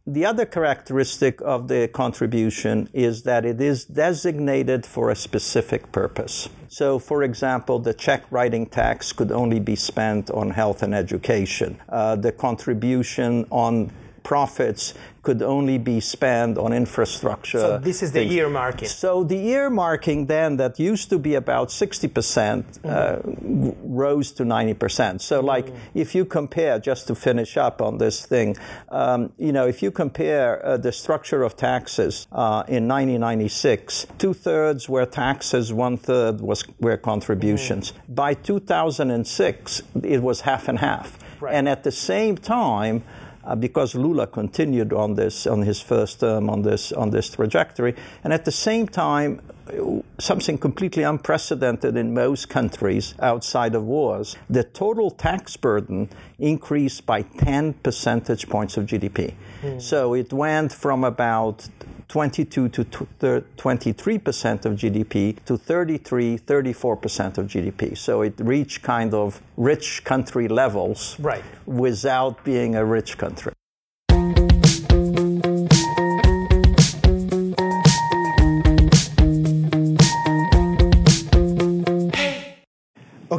the 0.07 0.25
other 0.25 0.47
characteristic 0.47 1.41
of 1.41 1.67
the 1.67 1.89
contribution 1.89 2.89
is 2.93 3.25
that 3.25 3.45
it 3.45 3.61
is 3.61 3.85
designated 3.85 4.87
for 4.87 5.11
a 5.11 5.17
specific 5.17 5.91
purpose. 5.91 6.49
So, 6.69 6.99
for 7.01 7.25
example, 7.25 7.81
the 7.81 7.93
check 7.93 8.25
writing 8.31 8.67
tax 8.67 9.13
could 9.13 9.33
only 9.33 9.59
be 9.59 9.75
spent 9.75 10.31
on 10.31 10.51
health 10.51 10.83
and 10.83 10.95
education. 10.95 11.81
Uh, 11.89 12.15
the 12.15 12.31
contribution 12.31 13.47
on 13.51 13.91
profits 14.26 14.92
could 15.23 15.40
only 15.40 15.78
be 15.78 16.00
spent 16.00 16.59
on 16.59 16.73
infrastructure. 16.73 17.61
So 17.61 17.78
this 17.78 18.02
is 18.02 18.11
the 18.11 18.21
things. 18.21 18.35
earmarking. 18.35 18.88
So 18.88 19.23
the 19.23 19.37
earmarking 19.37 20.26
then 20.26 20.56
that 20.56 20.80
used 20.80 21.11
to 21.11 21.18
be 21.18 21.35
about 21.35 21.68
60% 21.68 22.64
uh, 22.85 23.23
g- 23.23 23.76
rose 23.83 24.33
to 24.33 24.42
90%. 24.45 25.21
So 25.21 25.40
like 25.40 25.73
if 25.95 26.14
you 26.16 26.25
compare, 26.25 26.80
just 26.80 27.06
to 27.06 27.14
finish 27.14 27.56
up 27.56 27.80
on 27.80 27.99
this 27.99 28.26
thing, 28.26 28.56
um, 28.88 29.33
you 29.38 29.52
know, 29.52 29.66
if 29.66 29.80
you 29.83 29.90
compare 29.92 30.64
uh, 30.64 30.76
the 30.76 30.92
structure 30.92 31.42
of 31.45 31.56
taxes 31.56 32.26
uh, 32.33 32.64
in 32.66 32.88
1996, 32.88 34.06
two 34.18 34.35
thirds 34.35 34.88
were 34.88 35.06
taxes, 35.06 35.73
one 35.73 35.97
third 35.97 36.40
was 36.40 36.64
were 36.80 36.97
contributions. 36.97 37.92
By 38.09 38.35
2006, 38.35 39.83
it 40.02 40.21
was 40.23 40.40
half 40.40 40.66
and 40.68 40.78
half. 40.80 41.18
Right. 41.40 41.54
And 41.54 41.68
at 41.68 41.85
the 41.85 41.92
same 41.92 42.37
time, 42.38 43.02
uh, 43.47 43.55
because 43.55 43.95
Lula 43.95 44.26
continued 44.26 44.93
on 44.93 45.15
this 45.15 45.47
on 45.47 45.62
his 45.62 45.81
first 45.81 46.21
term 46.21 46.50
on 46.50 46.62
this 46.62 46.93
on 46.93 47.11
this 47.11 47.31
trajectory, 47.31 47.95
and 48.25 48.33
at 48.33 48.45
the 48.45 48.53
same 48.53 48.88
time, 48.88 49.41
something 50.19 50.59
completely 50.59 51.03
unprecedented 51.03 51.97
in 51.97 52.15
most 52.15 52.49
countries 52.49 53.15
outside 53.21 53.75
of 53.75 53.85
wars, 53.85 54.37
the 54.49 54.65
total 54.65 55.11
tax 55.11 55.57
burden 55.57 56.09
increased 56.39 57.07
by 57.07 57.23
10 57.23 57.75
percentage 57.75 58.49
points 58.49 58.77
of 58.77 58.87
GDP. 58.87 59.35
Hmm. 59.61 59.79
So 59.79 60.15
it 60.15 60.33
went 60.33 60.73
from 60.73 61.05
about 61.05 61.69
22 62.09 62.69
to 62.69 62.85
23% 62.85 64.65
of 64.65 64.75
GDP 64.75 65.45
to 65.45 65.57
33, 65.57 66.39
34% 66.39 67.39
of 67.39 67.47
GDP. 67.47 67.97
So 67.99 68.23
it 68.23 68.35
reached 68.39 68.83
kind 68.83 69.13
of 69.13 69.41
rich 69.57 70.05
country 70.05 70.47
levels 70.49 71.17
Right. 71.19 71.43
without 71.67 72.45
being 72.45 72.77
a 72.77 72.85
rich 72.85 73.19
country. 73.19 73.53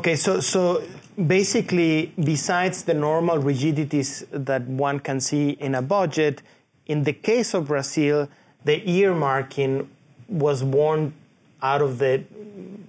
Okay, 0.07 0.15
so 0.15 0.39
so 0.39 0.81
basically, 1.27 2.13
besides 2.17 2.83
the 2.83 2.93
normal 2.93 3.39
rigidities 3.39 4.23
that 4.31 4.61
one 4.61 5.01
can 5.01 5.19
see 5.19 5.49
in 5.59 5.75
a 5.75 5.81
budget, 5.81 6.41
in 6.85 7.03
the 7.03 7.11
case 7.11 7.53
of 7.53 7.67
Brazil, 7.67 8.29
the 8.63 8.79
earmarking 8.79 9.85
was 10.29 10.63
born 10.63 11.13
out 11.61 11.81
of 11.81 11.97
the 11.97 12.23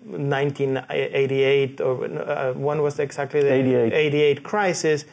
1988 0.05 1.81
or 1.81 2.05
uh, 2.05 2.53
when 2.53 2.83
was 2.83 3.01
exactly 3.01 3.43
the 3.43 3.53
88. 3.53 3.93
88 3.93 4.45
crisis. 4.45 5.05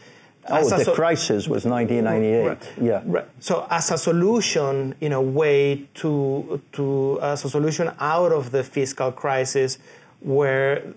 Oh, 0.48 0.70
the 0.70 0.84
so- 0.84 0.94
crisis 0.94 1.48
was 1.48 1.66
1998. 1.66 2.48
Right. 2.48 2.72
Yeah. 2.80 3.02
Right. 3.04 3.26
So 3.40 3.66
as 3.72 3.90
a 3.90 3.98
solution, 3.98 4.94
in 5.02 5.12
a 5.12 5.22
way, 5.22 5.88
to 5.96 6.62
to 6.74 7.18
as 7.24 7.46
a 7.46 7.50
solution 7.50 7.92
out 8.00 8.32
of 8.32 8.52
the 8.52 8.64
fiscal 8.64 9.12
crisis, 9.12 9.80
where 10.20 10.94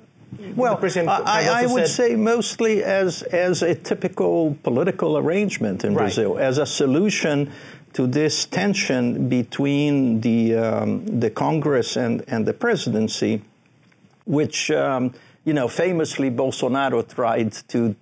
Well, 0.54 0.78
I, 1.08 1.62
I 1.62 1.66
would 1.66 1.86
said- 1.86 2.10
say 2.10 2.16
mostly 2.16 2.82
as, 2.84 3.22
as 3.22 3.62
a 3.62 3.74
typical 3.74 4.56
political 4.62 5.16
arrangement 5.18 5.84
in 5.84 5.94
Right. 5.94 6.04
Brazil, 6.04 6.38
as 6.38 6.58
a 6.58 6.66
solution 6.66 7.50
to 7.94 8.06
this 8.06 8.44
tension 8.44 9.28
between 9.28 10.20
the, 10.20 10.54
um, 10.56 11.20
the 11.20 11.30
Congress 11.30 11.96
and, 11.96 12.22
and 12.28 12.46
the 12.46 12.52
presidency, 12.52 13.42
which, 14.26 14.70
um, 14.70 15.14
you 15.44 15.54
know, 15.54 15.68
famously 15.68 16.30
Bolsonaro 16.30 17.02
tried 17.06 17.52
to 17.68 17.96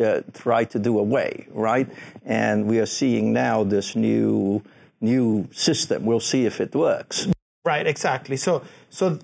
uh, 0.00 0.22
try 0.32 0.64
to 0.64 0.78
do 0.78 0.98
away, 0.98 1.46
right? 1.50 1.88
And 2.24 2.66
we 2.66 2.78
are 2.78 2.86
seeing 2.86 3.32
now 3.32 3.64
this 3.64 3.94
new 3.96 4.62
new 5.00 5.46
system. 5.52 6.04
We'll 6.04 6.20
see 6.20 6.44
if 6.46 6.60
it 6.60 6.74
works. 6.74 7.28
Right, 7.64 7.86
exactly. 7.86 8.36
So, 8.36 8.62
so, 8.90 9.18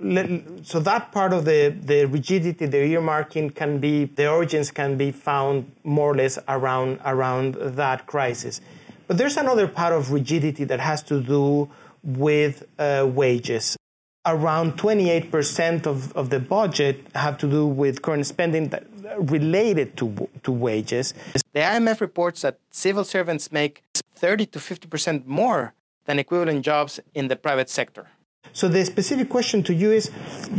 so 0.00 0.80
that 0.80 1.12
part 1.12 1.34
of 1.34 1.44
the 1.44 1.76
the 1.84 2.06
rigidity, 2.06 2.64
the 2.64 2.78
earmarking 2.78 3.54
can 3.54 3.78
be 3.78 4.06
the 4.06 4.30
origins 4.30 4.70
can 4.70 4.96
be 4.96 5.12
found 5.12 5.70
more 5.84 6.12
or 6.12 6.16
less 6.16 6.38
around 6.48 7.00
around 7.04 7.54
that 7.54 8.06
crisis. 8.06 8.62
But 9.06 9.18
there's 9.18 9.36
another 9.36 9.68
part 9.68 9.92
of 9.92 10.10
rigidity 10.10 10.64
that 10.64 10.80
has 10.80 11.02
to 11.04 11.20
do 11.20 11.68
with 12.02 12.64
uh, 12.78 13.06
wages. 13.12 13.76
Around 14.24 14.78
28% 14.78 15.86
of, 15.86 16.12
of 16.16 16.30
the 16.30 16.38
budget 16.40 17.06
have 17.14 17.36
to 17.38 17.48
do 17.48 17.66
with 17.66 18.02
current 18.02 18.26
spending 18.26 18.68
that 18.68 18.84
related 19.18 19.96
to 19.98 20.28
to 20.44 20.50
wages. 20.52 21.12
The 21.52 21.60
IMF 21.60 22.00
reports 22.00 22.40
that 22.40 22.58
civil 22.70 23.04
servants 23.04 23.52
make 23.52 23.82
30 24.14 24.46
to 24.46 24.58
50% 24.58 25.26
more 25.26 25.74
than 26.06 26.18
equivalent 26.18 26.64
jobs 26.64 27.00
in 27.14 27.28
the 27.28 27.36
private 27.36 27.68
sector. 27.68 28.08
So 28.52 28.68
the 28.68 28.84
specific 28.84 29.28
question 29.28 29.62
to 29.64 29.74
you 29.74 29.92
is, 29.92 30.08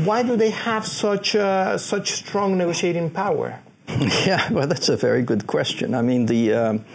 why 0.05 0.23
do 0.23 0.35
they 0.35 0.51
have 0.51 0.87
such 0.87 1.35
uh, 1.35 1.77
such 1.77 2.11
strong 2.11 2.57
negotiating 2.57 3.11
power? 3.11 3.59
Yeah, 4.25 4.51
well, 4.51 4.67
that's 4.67 4.89
a 4.89 4.95
very 4.95 5.21
good 5.21 5.45
question. 5.47 5.93
I 5.93 6.01
mean, 6.01 6.25
the 6.25 6.53
um, 6.53 6.85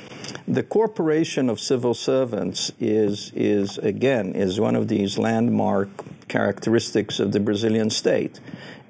the 0.49 0.63
corporation 0.63 1.51
of 1.51 1.61
civil 1.61 1.95
servants 1.95 2.73
is 2.81 3.33
is 3.35 3.79
again 3.79 4.35
is 4.35 4.59
one 4.59 4.75
of 4.75 4.89
these 4.89 5.19
landmark 5.19 5.89
characteristics 6.29 7.21
of 7.21 7.33
the 7.33 7.41
Brazilian 7.41 7.91
state, 7.91 8.41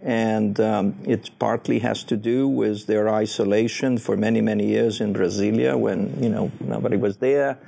and 0.07 0.61
um, 0.61 0.95
it 1.05 1.31
partly 1.41 1.81
has 1.81 2.05
to 2.05 2.17
do 2.17 2.47
with 2.47 2.87
their 2.87 3.09
isolation 3.09 3.99
for 3.99 4.17
many 4.17 4.41
many 4.41 4.65
years 4.65 5.01
in 5.01 5.13
Brasilia 5.13 5.77
when 5.77 6.23
you 6.23 6.29
know 6.29 6.51
nobody 6.61 6.97
was 6.97 7.17
there. 7.17 7.59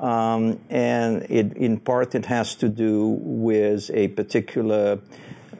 Um, 0.00 0.58
and 0.70 1.22
it, 1.30 1.56
in 1.56 1.78
part, 1.78 2.14
it 2.14 2.26
has 2.26 2.56
to 2.56 2.68
do 2.68 3.18
with 3.20 3.90
a 3.94 4.08
particular 4.08 4.98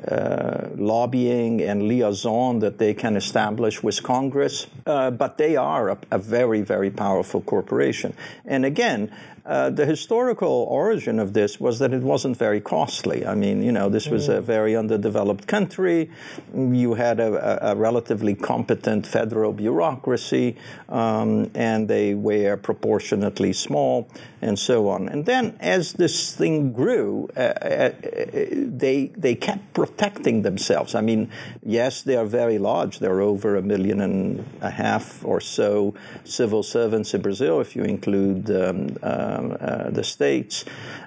uh, 0.09 0.69
lobbying 0.77 1.63
and 1.63 1.85
liaison 1.85 2.59
that 2.59 2.79
they 2.79 2.95
can 2.95 3.17
establish 3.17 3.83
with 3.83 4.03
Congress. 4.03 4.67
Uh, 4.87 5.11
but 5.11 5.39
they 5.39 5.57
are 5.57 5.91
a, 5.91 5.99
a 6.11 6.19
very, 6.19 6.63
very 6.63 6.91
powerful 6.91 7.41
corporation. 7.43 8.15
And 8.45 8.65
again, 8.65 9.15
uh, 9.47 9.69
the 9.69 9.85
historical 9.85 10.67
origin 10.71 11.19
of 11.19 11.35
this 11.35 11.61
was 11.61 11.79
that 11.79 11.93
it 11.93 12.03
wasn't 12.03 12.35
very 12.37 12.63
costly. 12.63 13.27
I 13.27 13.35
mean, 13.35 13.63
you 13.63 13.73
know, 13.73 13.91
this 13.91 14.09
was 14.09 14.29
a 14.29 14.41
very 14.41 14.75
underdeveloped 14.75 15.47
country. 15.47 16.11
You 16.55 16.95
had 16.95 17.21
a, 17.21 17.73
a, 17.73 17.77
relatively 17.77 18.35
competent 18.35 19.07
federal 19.07 19.53
bureaucracy, 19.53 20.57
um, 20.89 21.51
and 21.55 21.89
they 21.89 22.15
were 22.15 22.57
proportionately 22.57 23.53
small, 23.53 24.09
and 24.41 24.59
so 24.59 24.89
on. 24.89 25.09
And 25.11 25.27
then, 25.27 25.57
as 25.61 25.93
this 25.93 26.35
thing 26.35 26.73
grew, 26.73 27.29
uh, 27.37 27.41
uh, 27.41 27.93
they 28.55 29.13
they 29.15 29.35
kept 29.35 29.75
protecting 29.75 30.41
themselves. 30.41 30.95
I 30.95 31.03
mean, 31.03 31.31
yes, 31.63 32.03
they 32.03 32.17
are 32.17 32.25
very 32.25 32.59
large. 32.59 32.99
There 32.99 33.13
are 33.13 33.21
over 33.21 33.57
a 33.57 33.63
million 33.63 34.01
and 34.01 34.45
a 34.63 34.71
half 34.71 35.23
or 35.25 35.41
so 35.41 35.95
civil 36.25 36.63
servants 36.63 37.13
in 37.13 37.21
Brazil, 37.21 37.61
if 37.61 37.77
you 37.77 37.83
include 37.83 38.51
um, 38.51 38.97
uh, 39.03 39.34
the 39.91 40.05
states. 40.05 40.65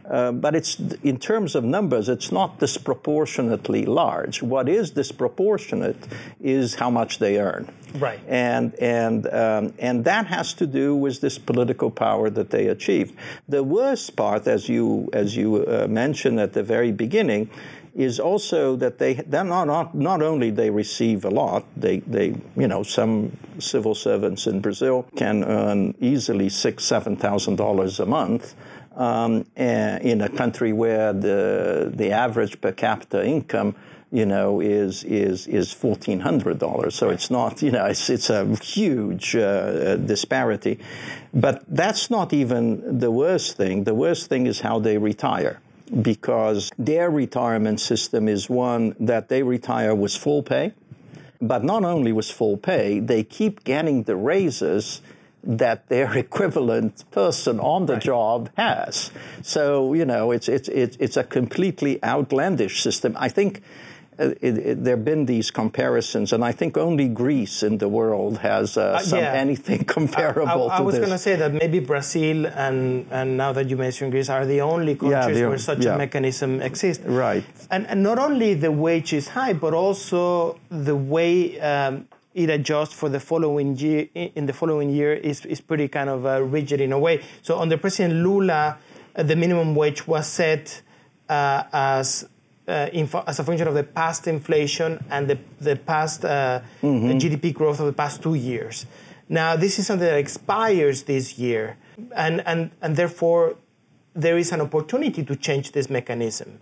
Uh, 0.09 0.31
but 0.31 0.55
it's 0.55 0.79
in 1.03 1.17
terms 1.17 1.55
of 1.55 1.63
numbers, 1.63 2.07
it's 2.07 2.31
not 2.31 2.59
disproportionately 2.59 3.85
large. 3.85 4.41
What 4.41 4.69
is 4.69 4.91
disproportionate 4.91 6.07
is 6.39 6.75
how 6.75 6.89
much 6.89 7.19
they 7.19 7.39
earn. 7.39 7.69
Right. 7.95 8.19
And 8.27 8.73
and 8.75 9.27
um, 9.27 9.73
and 9.79 10.05
that 10.05 10.27
has 10.27 10.53
to 10.55 10.67
do 10.67 10.95
with 10.95 11.19
this 11.19 11.37
political 11.37 11.91
power 11.91 12.29
that 12.29 12.49
they 12.49 12.67
achieved. 12.67 13.15
The 13.49 13.63
worst 13.63 14.15
part, 14.15 14.47
as 14.47 14.69
you 14.69 15.09
as 15.13 15.35
you 15.35 15.65
uh, 15.65 15.87
mentioned 15.89 16.39
at 16.39 16.53
the 16.53 16.63
very 16.63 16.91
beginning, 16.91 17.49
is 17.97 18.19
also 18.19 18.75
that 18.75 18.99
they 18.99 19.15
not, 19.27 19.65
not 19.65 19.95
not 19.95 20.21
only 20.21 20.51
they 20.51 20.69
receive 20.69 21.25
a 21.25 21.29
lot 21.29 21.65
they 21.75 21.97
they 22.01 22.27
you 22.55 22.67
know 22.67 22.83
some 22.83 23.35
civil 23.59 23.95
servants 23.95 24.45
in 24.47 24.61
Brazil 24.61 25.05
can 25.15 25.43
earn 25.43 25.95
easily 25.99 26.47
six 26.47 26.85
seven 26.85 27.17
thousand 27.17 27.55
dollars 27.55 27.99
a 27.99 28.05
month 28.05 28.53
um, 28.95 29.45
eh, 29.57 29.97
in 30.03 30.21
a 30.21 30.29
country 30.29 30.71
where 30.71 31.11
the 31.11 31.91
the 31.93 32.11
average 32.11 32.61
per 32.61 32.71
capita 32.71 33.25
income 33.25 33.75
you 34.11 34.25
know, 34.25 34.61
is 34.61 35.03
is 35.03 35.47
is 35.47 35.73
fourteen 35.73 36.21
hundred 36.21 36.59
dollars. 36.59 36.95
So 36.95 37.09
it's 37.09 37.29
not, 37.29 37.61
you 37.61 37.71
know, 37.71 37.85
it's 37.85 38.09
it's 38.09 38.29
a 38.29 38.45
huge 38.63 39.35
uh, 39.35 39.97
disparity. 39.97 40.79
But 41.33 41.63
that's 41.67 42.09
not 42.09 42.31
even 42.31 42.99
the 42.99 43.11
worst 43.11 43.57
thing. 43.57 43.83
The 43.83 43.93
worst 43.93 44.27
thing 44.27 44.47
is 44.47 44.61
how 44.61 44.79
they 44.79 44.97
retire, 44.97 45.59
because 46.01 46.71
their 46.77 47.09
retirement 47.09 47.79
system 47.79 48.27
is 48.27 48.49
one 48.49 48.95
that 48.99 49.29
they 49.29 49.43
retire 49.43 49.95
with 49.95 50.15
full 50.15 50.43
pay. 50.43 50.73
But 51.39 51.63
not 51.63 51.83
only 51.83 52.11
with 52.11 52.29
full 52.31 52.57
pay, 52.57 52.99
they 52.99 53.23
keep 53.23 53.63
getting 53.63 54.03
the 54.03 54.15
raises 54.15 55.01
that 55.43 55.87
their 55.87 56.17
equivalent 56.25 57.09
person 57.11 57.59
on 57.59 57.85
the 57.85 57.93
right. 57.93 58.01
job 58.01 58.49
has. 58.57 59.11
So 59.43 59.93
you 59.93 60.05
know, 60.05 60.31
it's 60.31 60.49
it's 60.49 60.67
it's 60.69 60.97
it's 60.99 61.17
a 61.17 61.23
completely 61.23 62.03
outlandish 62.03 62.81
system. 62.81 63.15
I 63.17 63.29
think. 63.29 63.61
Uh, 64.19 64.33
it, 64.41 64.57
it, 64.57 64.83
there 64.83 64.95
have 64.95 65.05
been 65.05 65.25
these 65.25 65.51
comparisons, 65.51 66.33
and 66.33 66.43
I 66.43 66.51
think 66.51 66.75
only 66.75 67.07
Greece 67.07 67.61
in 67.61 67.77
the 67.77 67.87
world 67.87 68.39
has 68.39 68.75
uh, 68.75 68.81
uh, 68.81 68.99
some, 68.99 69.19
yeah. 69.19 69.33
anything 69.33 69.83
comparable. 69.97 70.71
I, 70.71 70.75
I, 70.75 70.77
I 70.79 70.81
was 70.81 70.97
going 70.97 71.11
to 71.11 71.19
say 71.19 71.35
that 71.35 71.53
maybe 71.53 71.79
Brazil 71.79 72.47
and 72.47 73.05
and 73.11 73.37
now 73.37 73.53
that 73.53 73.69
you 73.69 73.77
mentioned 73.77 74.11
Greece 74.11 74.29
are 74.29 74.45
the 74.45 74.61
only 74.61 74.95
countries 74.95 75.39
yeah, 75.39 75.47
where 75.47 75.57
such 75.57 75.85
yeah. 75.85 75.93
a 75.93 75.97
mechanism 75.97 76.61
exists. 76.61 77.03
Right. 77.05 77.43
And, 77.69 77.85
and 77.87 78.01
not 78.01 78.17
only 78.17 78.55
the 78.55 78.71
wage 78.71 79.13
is 79.13 79.27
high, 79.29 79.53
but 79.53 79.73
also 79.73 80.59
the 80.69 80.95
way 80.95 81.59
um, 81.59 82.07
it 82.33 82.49
adjusts 82.49 82.93
for 82.93 83.09
the 83.09 83.19
following 83.19 83.75
year 83.77 84.07
in 84.13 84.45
the 84.45 84.53
following 84.53 84.89
year 84.89 85.13
is, 85.13 85.45
is 85.45 85.59
pretty 85.59 85.87
kind 85.87 86.09
of 86.09 86.25
uh, 86.25 86.41
rigid 86.41 86.81
in 86.81 86.91
a 86.91 86.99
way. 86.99 87.23
So 87.41 87.59
under 87.59 87.77
President 87.77 88.23
Lula, 88.23 88.77
uh, 89.15 89.23
the 89.23 89.35
minimum 89.35 89.73
wage 89.73 90.07
was 90.07 90.27
set 90.27 90.81
uh, 91.29 91.63
as 91.73 92.27
uh, 92.67 92.89
as 93.27 93.39
a 93.39 93.43
function 93.43 93.67
of 93.67 93.73
the 93.73 93.83
past 93.83 94.27
inflation 94.27 95.03
and 95.09 95.27
the, 95.27 95.37
the 95.61 95.75
past 95.75 96.25
uh, 96.25 96.61
mm-hmm. 96.81 97.17
GDP 97.17 97.53
growth 97.53 97.79
of 97.79 97.85
the 97.85 97.93
past 97.93 98.21
two 98.21 98.35
years. 98.35 98.85
Now, 99.29 99.55
this 99.55 99.77
is 99.79 99.87
something 99.87 100.07
that 100.07 100.17
expires 100.17 101.03
this 101.03 101.37
year, 101.37 101.77
and, 102.15 102.41
and, 102.45 102.71
and 102.81 102.95
therefore 102.95 103.55
there 104.15 104.37
is 104.37 104.51
an 104.51 104.61
opportunity 104.61 105.23
to 105.23 105.35
change 105.35 105.73
this 105.73 105.89
mechanism. 105.89 106.59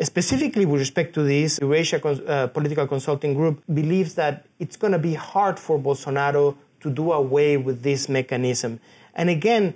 Specifically 0.00 0.66
with 0.66 0.80
respect 0.80 1.14
to 1.14 1.22
this, 1.22 1.58
Eurasia 1.60 2.04
uh, 2.04 2.46
Political 2.48 2.88
Consulting 2.88 3.34
Group 3.34 3.62
believes 3.72 4.14
that 4.14 4.46
it's 4.58 4.76
going 4.76 4.92
to 4.92 4.98
be 4.98 5.14
hard 5.14 5.58
for 5.58 5.78
Bolsonaro 5.78 6.56
to 6.80 6.90
do 6.90 7.12
away 7.12 7.56
with 7.56 7.82
this 7.82 8.08
mechanism. 8.08 8.80
And 9.14 9.30
again, 9.30 9.74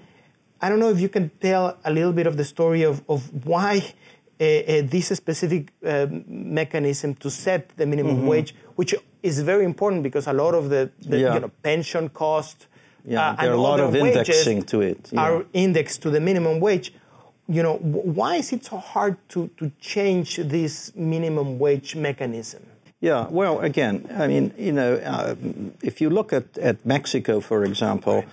I 0.61 0.69
don't 0.69 0.81
know 0.81 0.91
if 0.91 1.01
you 1.01 1.09
can 1.09 1.31
tell 1.41 1.79
a 1.85 1.93
little 1.93 2.13
bit 2.13 2.27
of 2.27 2.37
the 2.37 2.45
story 2.45 2.83
of, 2.83 3.03
of 3.09 3.47
why 3.47 3.95
this 4.39 5.09
specific 5.09 5.73
uh, 5.85 6.07
mechanism 6.27 7.15
to 7.17 7.31
set 7.31 7.77
the 7.77 7.87
minimum 7.87 8.19
mm-hmm. 8.19 8.27
wage, 8.27 8.55
which 8.77 8.95
is 9.23 9.41
very 9.41 9.65
important 9.65 10.03
because 10.03 10.27
a 10.27 10.33
lot 10.33 10.55
of 10.55 10.71
the, 10.71 10.91
the 11.01 11.19
yeah. 11.19 11.35
you 11.35 11.41
know, 11.41 11.51
pension 11.63 12.09
cost 12.09 12.67
yeah, 13.05 13.31
uh, 13.31 13.37
there 13.37 13.51
are 13.51 13.55
a 13.55 13.61
lot 13.61 13.81
of 13.81 13.95
indexing 13.95 14.63
to 14.63 14.81
it 14.81 15.09
yeah. 15.13 15.21
are 15.21 15.45
indexed 15.53 16.03
to 16.03 16.11
the 16.11 16.21
minimum 16.21 16.61
wage 16.61 16.93
you 17.49 17.63
know, 17.63 17.77
why 17.79 18.37
is 18.37 18.53
it 18.53 18.65
so 18.67 18.77
hard 18.77 19.17
to, 19.31 19.49
to 19.57 19.73
change 19.81 20.37
this 20.37 20.95
minimum 20.95 21.59
wage 21.59 21.97
mechanism? 21.97 22.63
Yeah, 23.01 23.27
well, 23.31 23.61
again, 23.61 24.07
I 24.15 24.27
mean, 24.27 24.53
you 24.59 24.73
know, 24.73 24.97
uh, 24.97 25.35
if 25.83 26.01
you 26.01 26.11
look 26.11 26.33
at, 26.33 26.59
at 26.59 26.85
Mexico, 26.85 27.41
for 27.41 27.65
example, 27.65 28.25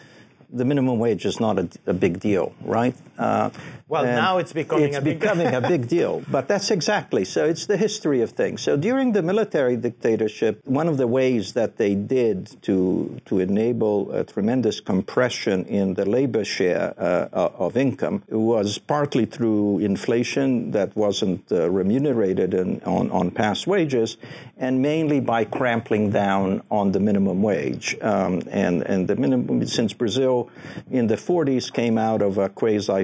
the 0.52 0.66
minimum 0.66 1.00
wage 1.00 1.26
is 1.26 1.40
not 1.40 1.58
a, 1.60 1.70
a 1.86 1.94
big 1.94 2.20
deal, 2.20 2.54
right? 2.62 2.96
Uh, 3.18 3.50
well, 3.88 4.04
now 4.04 4.40
it's 4.40 4.52
becoming 4.52 4.86
it's 4.86 4.98
a 4.98 5.02
big 5.02 5.20
becoming 5.20 5.54
a 5.54 5.62
big 5.62 5.88
deal. 5.88 6.24
But 6.36 6.48
that's 6.48 6.72
exactly 6.72 7.24
so. 7.24 7.46
It's 7.46 7.66
the 7.68 7.78
history 7.78 8.22
of 8.22 8.32
things. 8.32 8.62
So 8.62 8.76
during 8.76 9.14
the 9.14 9.22
military 9.22 9.78
dictatorship, 9.78 10.60
one 10.66 10.88
of 10.88 10.98
the 10.98 11.08
ways 11.08 11.54
that 11.54 11.78
they 11.78 11.94
did 11.96 12.62
to 12.64 13.22
to 13.26 13.40
enable 13.40 14.12
a 14.12 14.24
tremendous 14.24 14.82
compression 14.82 15.66
in 15.66 15.94
the 15.94 16.06
labor 16.06 16.44
share 16.44 16.94
uh, 16.98 17.50
of 17.66 17.78
income 17.78 18.24
was 18.28 18.80
partly 18.80 19.26
through 19.26 19.80
inflation 19.80 20.72
that 20.72 20.96
wasn't 20.96 21.52
uh, 21.52 21.70
remunerated 21.70 22.54
in, 22.54 22.82
on 22.86 23.12
on 23.12 23.32
past 23.32 23.68
wages, 23.68 24.18
and 24.58 24.82
mainly 24.82 25.20
by 25.20 25.46
cramping 25.46 26.10
down 26.10 26.62
on 26.72 26.92
the 26.92 27.00
minimum 27.00 27.42
wage. 27.42 27.96
Um, 28.02 28.42
and 28.50 28.82
and 28.82 29.08
the 29.08 29.16
minimum 29.16 29.66
since 29.68 29.94
Brazil 29.94 30.50
in 30.90 31.08
the 31.08 31.18
40s 31.18 31.72
came 31.72 31.98
out 31.98 32.22
of 32.22 32.38
a 32.38 32.50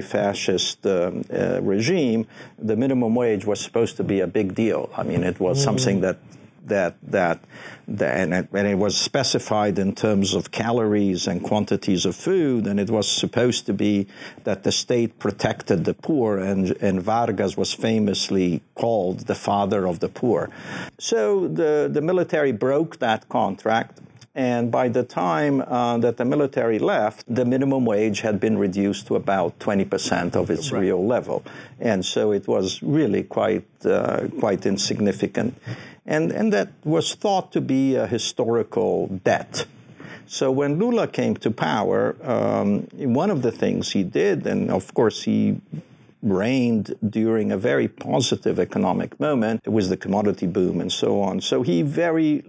quasi-fascist 0.02 0.86
um, 0.86 1.24
uh, 1.32 1.60
regime, 1.62 2.26
the 2.58 2.76
minimum 2.76 3.14
wage 3.14 3.44
was 3.44 3.60
supposed 3.60 3.96
to 3.96 4.04
be 4.04 4.20
a 4.20 4.26
big 4.26 4.54
deal. 4.54 4.90
I 4.96 5.02
mean, 5.02 5.24
it 5.24 5.40
was 5.40 5.58
mm. 5.58 5.64
something 5.64 6.00
that 6.00 6.18
that 6.64 6.94
that, 7.02 7.40
that 7.88 8.16
and, 8.16 8.32
it, 8.32 8.48
and, 8.52 8.68
it, 8.68 8.76
was 8.76 8.96
specified 8.96 9.80
in 9.80 9.96
terms 9.96 10.32
of 10.32 10.52
calories 10.52 11.26
and 11.26 11.42
quantities 11.42 12.06
of 12.06 12.14
food, 12.14 12.68
and 12.68 12.78
it 12.78 12.88
was 12.88 13.10
supposed 13.10 13.66
to 13.66 13.72
be 13.72 14.06
that 14.44 14.62
the 14.62 14.70
state 14.70 15.18
protected 15.18 15.84
the 15.84 15.94
poor, 15.94 16.38
and 16.38 16.70
and 16.80 17.02
Vargas 17.02 17.56
was 17.56 17.74
famously 17.74 18.62
called 18.76 19.26
the 19.26 19.34
father 19.34 19.88
of 19.88 19.98
the 19.98 20.08
poor. 20.08 20.50
So 20.98 21.48
the 21.48 21.90
the 21.92 22.00
military 22.00 22.52
broke 22.52 22.98
that 23.00 23.28
contract 23.28 23.98
and 24.34 24.70
by 24.70 24.88
the 24.88 25.02
time 25.02 25.60
uh, 25.60 25.98
that 25.98 26.16
the 26.16 26.24
military 26.24 26.78
left, 26.78 27.24
the 27.32 27.44
minimum 27.44 27.84
wage 27.84 28.22
had 28.22 28.40
been 28.40 28.56
reduced 28.56 29.06
to 29.08 29.16
about 29.16 29.58
20% 29.58 30.36
of 30.36 30.50
its 30.50 30.72
right. 30.72 30.80
real 30.80 31.06
level. 31.06 31.44
And 31.78 32.04
so 32.04 32.32
it 32.32 32.48
was 32.48 32.82
really 32.82 33.24
quite, 33.24 33.66
uh, 33.84 34.28
quite 34.40 34.64
insignificant. 34.64 35.60
And, 36.06 36.32
and 36.32 36.50
that 36.52 36.70
was 36.82 37.14
thought 37.14 37.52
to 37.52 37.60
be 37.60 37.94
a 37.94 38.06
historical 38.06 39.08
debt. 39.22 39.66
So 40.26 40.50
when 40.50 40.78
Lula 40.78 41.08
came 41.08 41.36
to 41.36 41.50
power, 41.50 42.16
um, 42.22 42.88
one 42.94 43.30
of 43.30 43.42
the 43.42 43.52
things 43.52 43.92
he 43.92 44.02
did, 44.02 44.46
and 44.46 44.70
of 44.70 44.94
course 44.94 45.24
he 45.24 45.60
reigned 46.22 46.94
during 47.08 47.50
a 47.50 47.58
very 47.58 47.88
positive 47.88 48.58
economic 48.58 49.18
moment. 49.18 49.60
It 49.64 49.70
was 49.70 49.88
the 49.88 49.96
commodity 49.96 50.46
boom 50.46 50.80
and 50.80 50.90
so 50.90 51.20
on. 51.20 51.40
So 51.40 51.62
he 51.62 51.82
very 51.82 52.44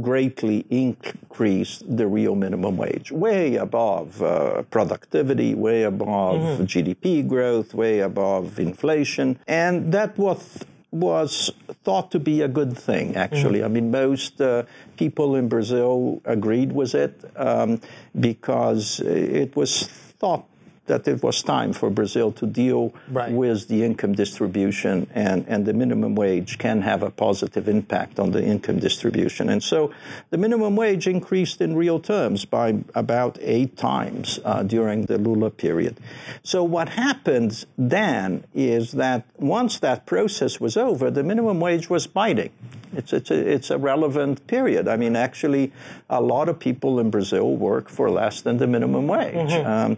greatly 0.00 0.64
increased 0.70 1.96
the 1.96 2.06
real 2.06 2.36
minimum 2.36 2.76
wage, 2.76 3.10
way 3.10 3.56
above 3.56 4.22
uh, 4.22 4.62
productivity, 4.70 5.54
way 5.54 5.82
above 5.82 6.40
mm-hmm. 6.40 6.64
GDP 6.64 7.26
growth, 7.26 7.74
way 7.74 8.00
above 8.00 8.58
inflation. 8.58 9.38
And 9.48 9.92
that 9.92 10.16
was 10.16 10.64
was 10.92 11.52
thought 11.84 12.10
to 12.10 12.18
be 12.18 12.42
a 12.42 12.48
good 12.48 12.76
thing, 12.76 13.14
actually. 13.14 13.60
Mm. 13.60 13.64
I 13.64 13.68
mean, 13.68 13.90
most 13.92 14.40
uh, 14.40 14.64
people 14.96 15.36
in 15.36 15.48
Brazil 15.48 16.20
agreed 16.24 16.72
with 16.72 16.96
it 16.96 17.24
um, 17.36 17.80
because 18.18 18.98
it 19.00 19.54
was 19.54 19.84
thought 20.18 20.49
that 20.90 21.06
it 21.06 21.22
was 21.22 21.42
time 21.42 21.72
for 21.72 21.88
Brazil 21.88 22.32
to 22.32 22.46
deal 22.46 22.92
right. 23.08 23.32
with 23.32 23.68
the 23.68 23.84
income 23.84 24.12
distribution, 24.12 25.06
and, 25.14 25.46
and 25.46 25.64
the 25.64 25.72
minimum 25.72 26.16
wage 26.16 26.58
can 26.58 26.82
have 26.82 27.00
a 27.04 27.10
positive 27.10 27.68
impact 27.68 28.18
on 28.18 28.32
the 28.32 28.42
income 28.42 28.80
distribution. 28.80 29.48
And 29.48 29.62
so 29.62 29.92
the 30.30 30.38
minimum 30.38 30.74
wage 30.74 31.06
increased 31.06 31.60
in 31.60 31.76
real 31.76 32.00
terms 32.00 32.44
by 32.44 32.68
about 32.94 33.38
eight 33.40 33.76
times 33.76 34.40
uh, 34.44 34.64
during 34.64 35.06
the 35.06 35.18
Lula 35.18 35.50
period. 35.50 35.94
So 36.42 36.64
what 36.64 36.88
happened 36.88 37.52
then 37.78 38.44
is 38.52 38.92
that 38.92 39.20
once 39.38 39.78
that 39.78 40.06
process 40.06 40.58
was 40.58 40.76
over, 40.76 41.10
the 41.10 41.22
minimum 41.22 41.60
wage 41.60 41.88
was 41.88 42.08
biting. 42.08 42.50
It's, 42.92 43.12
it's, 43.12 43.30
a, 43.30 43.38
it's 43.54 43.70
a 43.70 43.78
relevant 43.78 44.36
period. 44.48 44.88
I 44.88 44.96
mean, 44.96 45.14
actually, 45.14 45.70
a 46.08 46.20
lot 46.20 46.48
of 46.48 46.58
people 46.58 46.98
in 46.98 47.08
Brazil 47.10 47.48
work 47.56 47.88
for 47.88 48.10
less 48.10 48.42
than 48.42 48.56
the 48.58 48.66
minimum 48.66 49.06
wage 49.06 49.52
mm-hmm. 49.54 49.70
um, 49.74 49.96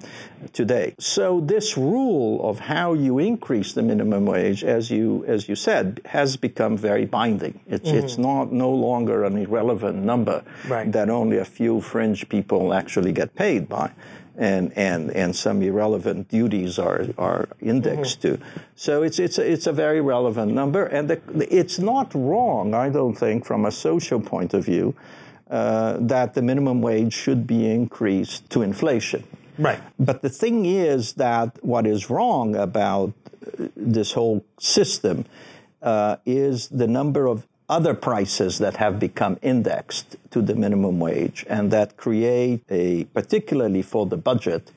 today. 0.52 0.82
So 0.99 1.40
this 1.40 1.77
rule 1.77 2.49
of 2.49 2.59
how 2.61 2.95
you 2.95 3.18
increase 3.18 3.73
the 3.73 3.83
minimum 3.83 4.27
wage, 4.27 4.64
as 4.64 4.90
you 4.90 5.25
as 5.27 5.49
you 5.49 5.57
said, 5.57 6.01
has 6.05 6.37
become 6.37 6.77
very 6.77 7.07
binding. 7.07 7.61
It's 7.66 7.88
mm-hmm. 7.88 8.05
it's 8.05 8.18
not 8.18 8.53
no 8.53 8.71
longer 8.71 9.25
an 9.25 9.37
irrelevant 9.37 9.99
number 10.05 10.42
right. 10.68 10.90
that 10.92 11.09
only 11.11 11.38
a 11.38 11.45
few 11.45 11.81
fringe 11.81 12.29
people 12.29 12.75
actually 12.75 13.12
get 13.12 13.35
paid 13.35 13.68
by 13.68 13.92
and, 14.37 14.73
and, 14.77 15.11
and 15.11 15.37
some 15.37 15.62
irrelevant 15.62 16.29
duties 16.29 16.79
are, 16.79 17.07
are 17.18 17.49
indexed 17.61 18.23
mm-hmm. 18.23 18.42
to. 18.42 18.51
So 18.77 19.03
it's, 19.03 19.18
it's, 19.18 19.38
a, 19.38 19.51
it's 19.51 19.66
a 19.66 19.73
very 19.73 20.01
relevant 20.01 20.53
number, 20.53 20.87
and 20.87 21.09
the, 21.09 21.21
it's 21.55 21.79
not 21.79 22.14
wrong, 22.14 22.75
I 22.75 22.88
don't 22.88 23.14
think, 23.14 23.45
from 23.45 23.66
a 23.66 23.71
social 23.71 24.21
point 24.21 24.55
of 24.55 24.64
view, 24.64 24.95
uh, 25.51 25.99
that 26.01 26.35
the 26.35 26.42
minimum 26.42 26.81
wage 26.81 27.12
should 27.12 27.47
be 27.47 27.71
increased 27.71 28.49
to 28.51 28.62
inflation. 28.62 29.25
Right. 29.59 29.81
But 29.99 30.23
the 30.23 30.31
thing 30.31 30.67
is 30.67 31.15
that 31.15 31.62
what 31.62 31.87
is 31.87 32.11
wrong 32.11 32.57
about 32.57 33.12
uh, 33.59 33.69
this 33.77 34.12
whole 34.12 34.45
system 34.59 35.25
uh, 35.83 36.17
is 36.25 36.69
the 36.69 36.87
number 36.87 37.27
of 37.27 37.47
other 37.69 37.95
prices 37.95 38.59
that 38.59 38.77
have 38.77 38.99
become 38.99 39.38
indexed 39.43 40.17
to 40.31 40.43
the 40.43 40.55
minimum 40.55 40.99
wage 40.99 41.45
and 41.49 41.71
that 41.71 41.97
create 41.97 42.62
a, 42.71 43.05
particularly 43.05 43.83
for 43.83 44.07
the 44.07 44.17
budget, 44.17 44.71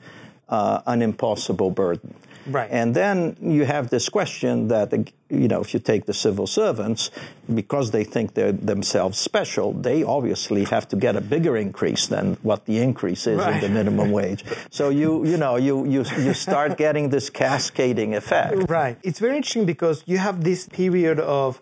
uh, 0.48 0.80
an 0.86 1.02
impossible 1.02 1.70
burden. 1.70 2.14
Right. 2.48 2.70
And 2.70 2.94
then 2.94 3.36
you 3.40 3.64
have 3.64 3.90
this 3.90 4.08
question 4.08 4.68
that, 4.68 4.92
you 5.28 5.48
know, 5.48 5.60
if 5.60 5.74
you 5.74 5.80
take 5.80 6.06
the 6.06 6.14
civil 6.14 6.46
servants, 6.46 7.10
because 7.52 7.90
they 7.90 8.04
think 8.04 8.34
they're 8.34 8.52
themselves 8.52 9.18
special, 9.18 9.72
they 9.72 10.02
obviously 10.02 10.64
have 10.64 10.86
to 10.88 10.96
get 10.96 11.16
a 11.16 11.20
bigger 11.20 11.56
increase 11.56 12.06
than 12.06 12.36
what 12.42 12.66
the 12.66 12.78
increase 12.78 13.26
is 13.26 13.38
Right. 13.38 13.54
in 13.54 13.60
the 13.60 13.68
minimum 13.68 14.10
wage. 14.20 14.44
So 14.70 14.88
you, 14.90 15.24
you 15.26 15.36
know, 15.36 15.56
you, 15.56 15.84
you, 15.86 16.04
you 16.18 16.34
start 16.34 16.76
getting 16.76 17.10
this 17.10 17.30
cascading 17.30 18.14
effect. 18.14 18.68
Right. 18.70 18.96
It's 19.02 19.18
very 19.18 19.36
interesting 19.36 19.66
because 19.66 20.02
you 20.06 20.18
have 20.18 20.44
this 20.44 20.68
period 20.68 21.18
of 21.20 21.60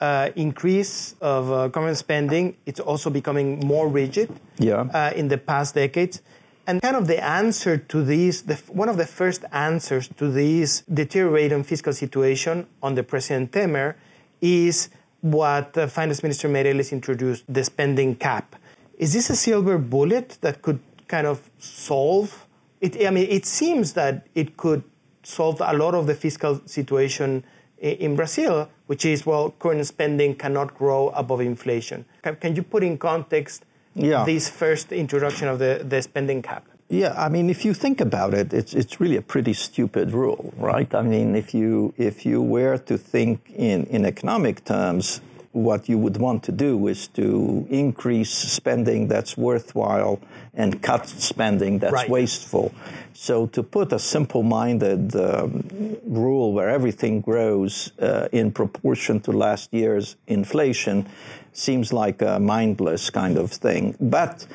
uh, 0.00 0.30
increase 0.36 1.14
of 1.20 1.50
uh, 1.52 1.68
government 1.68 1.98
spending. 1.98 2.56
It's 2.66 2.80
also 2.80 3.10
becoming 3.10 3.60
more 3.66 3.86
rigid 3.88 4.30
Yeah. 4.58 4.80
uh, 4.94 5.12
in 5.14 5.28
the 5.28 5.36
past 5.38 5.74
decades. 5.74 6.22
And 6.66 6.80
kind 6.82 6.96
of 6.96 7.06
the 7.06 7.22
answer 7.22 7.76
to 7.76 8.02
this, 8.04 8.42
the, 8.42 8.54
one 8.68 8.88
of 8.88 8.96
the 8.96 9.06
first 9.06 9.44
answers 9.52 10.08
to 10.18 10.30
this 10.30 10.82
deteriorating 10.92 11.64
fiscal 11.64 11.92
situation 11.92 12.66
under 12.82 13.02
President 13.02 13.50
Temer 13.52 13.94
is 14.40 14.90
what 15.20 15.76
uh, 15.76 15.86
Finance 15.86 16.22
Minister 16.22 16.48
Meirelles 16.48 16.92
introduced, 16.92 17.44
the 17.48 17.64
spending 17.64 18.14
cap. 18.14 18.56
Is 18.98 19.12
this 19.12 19.30
a 19.30 19.36
silver 19.36 19.78
bullet 19.78 20.38
that 20.42 20.62
could 20.62 20.80
kind 21.08 21.26
of 21.26 21.50
solve 21.58 22.46
it? 22.80 23.04
I 23.04 23.10
mean, 23.10 23.28
it 23.28 23.46
seems 23.46 23.94
that 23.94 24.26
it 24.34 24.56
could 24.56 24.82
solve 25.22 25.60
a 25.64 25.76
lot 25.76 25.94
of 25.94 26.06
the 26.06 26.14
fiscal 26.14 26.60
situation 26.66 27.44
in 27.78 28.14
Brazil, 28.14 28.68
which 28.86 29.04
is, 29.04 29.24
well, 29.24 29.52
current 29.58 29.86
spending 29.86 30.34
cannot 30.34 30.74
grow 30.74 31.08
above 31.10 31.40
inflation. 31.40 32.04
Can, 32.22 32.36
can 32.36 32.56
you 32.56 32.62
put 32.62 32.82
in 32.82 32.98
context 32.98 33.64
Yeah. 33.94 34.24
this 34.24 34.48
first 34.48 34.92
introduction 34.92 35.48
of 35.48 35.58
the, 35.58 35.84
the 35.86 36.00
spending 36.02 36.42
cap? 36.42 36.64
Yeah, 36.88 37.14
I 37.16 37.28
mean, 37.28 37.50
if 37.50 37.64
you 37.64 37.72
think 37.72 38.00
about 38.00 38.34
it, 38.34 38.52
it's 38.52 38.74
it's 38.74 39.00
really 39.00 39.16
a 39.16 39.22
pretty 39.22 39.52
stupid 39.52 40.10
rule, 40.10 40.52
right? 40.58 40.92
I 40.92 41.02
mean, 41.02 41.36
if 41.36 41.54
you 41.54 41.94
if 41.96 42.26
you 42.26 42.42
were 42.42 42.78
to 42.78 42.98
think 42.98 43.38
in 43.54 43.84
in 43.86 44.04
economic 44.04 44.64
terms, 44.64 45.20
what 45.52 45.88
you 45.88 45.98
would 45.98 46.16
want 46.16 46.44
to 46.44 46.52
do 46.52 46.86
is 46.86 47.08
to 47.08 47.66
increase 47.70 48.30
spending 48.30 49.08
that's 49.08 49.36
worthwhile 49.36 50.20
and 50.54 50.80
cut 50.82 51.08
spending 51.08 51.80
that's 51.80 51.92
Right. 51.92 52.08
wasteful. 52.08 52.72
So 53.14 53.46
to 53.48 53.62
put 53.62 53.92
a 53.92 53.98
simple-minded 53.98 55.14
um, 55.16 55.64
rule 56.06 56.52
where 56.52 56.68
everything 56.68 57.20
grows 57.20 57.90
uh, 58.00 58.28
in 58.32 58.52
proportion 58.52 59.20
to 59.20 59.32
last 59.32 59.72
year's 59.74 60.16
inflation 60.28 61.06
seems 61.52 61.92
like 61.92 62.22
a 62.22 62.38
mindless 62.38 63.10
kind 63.10 63.36
of 63.36 63.50
thing, 63.50 63.96
but 64.00 64.46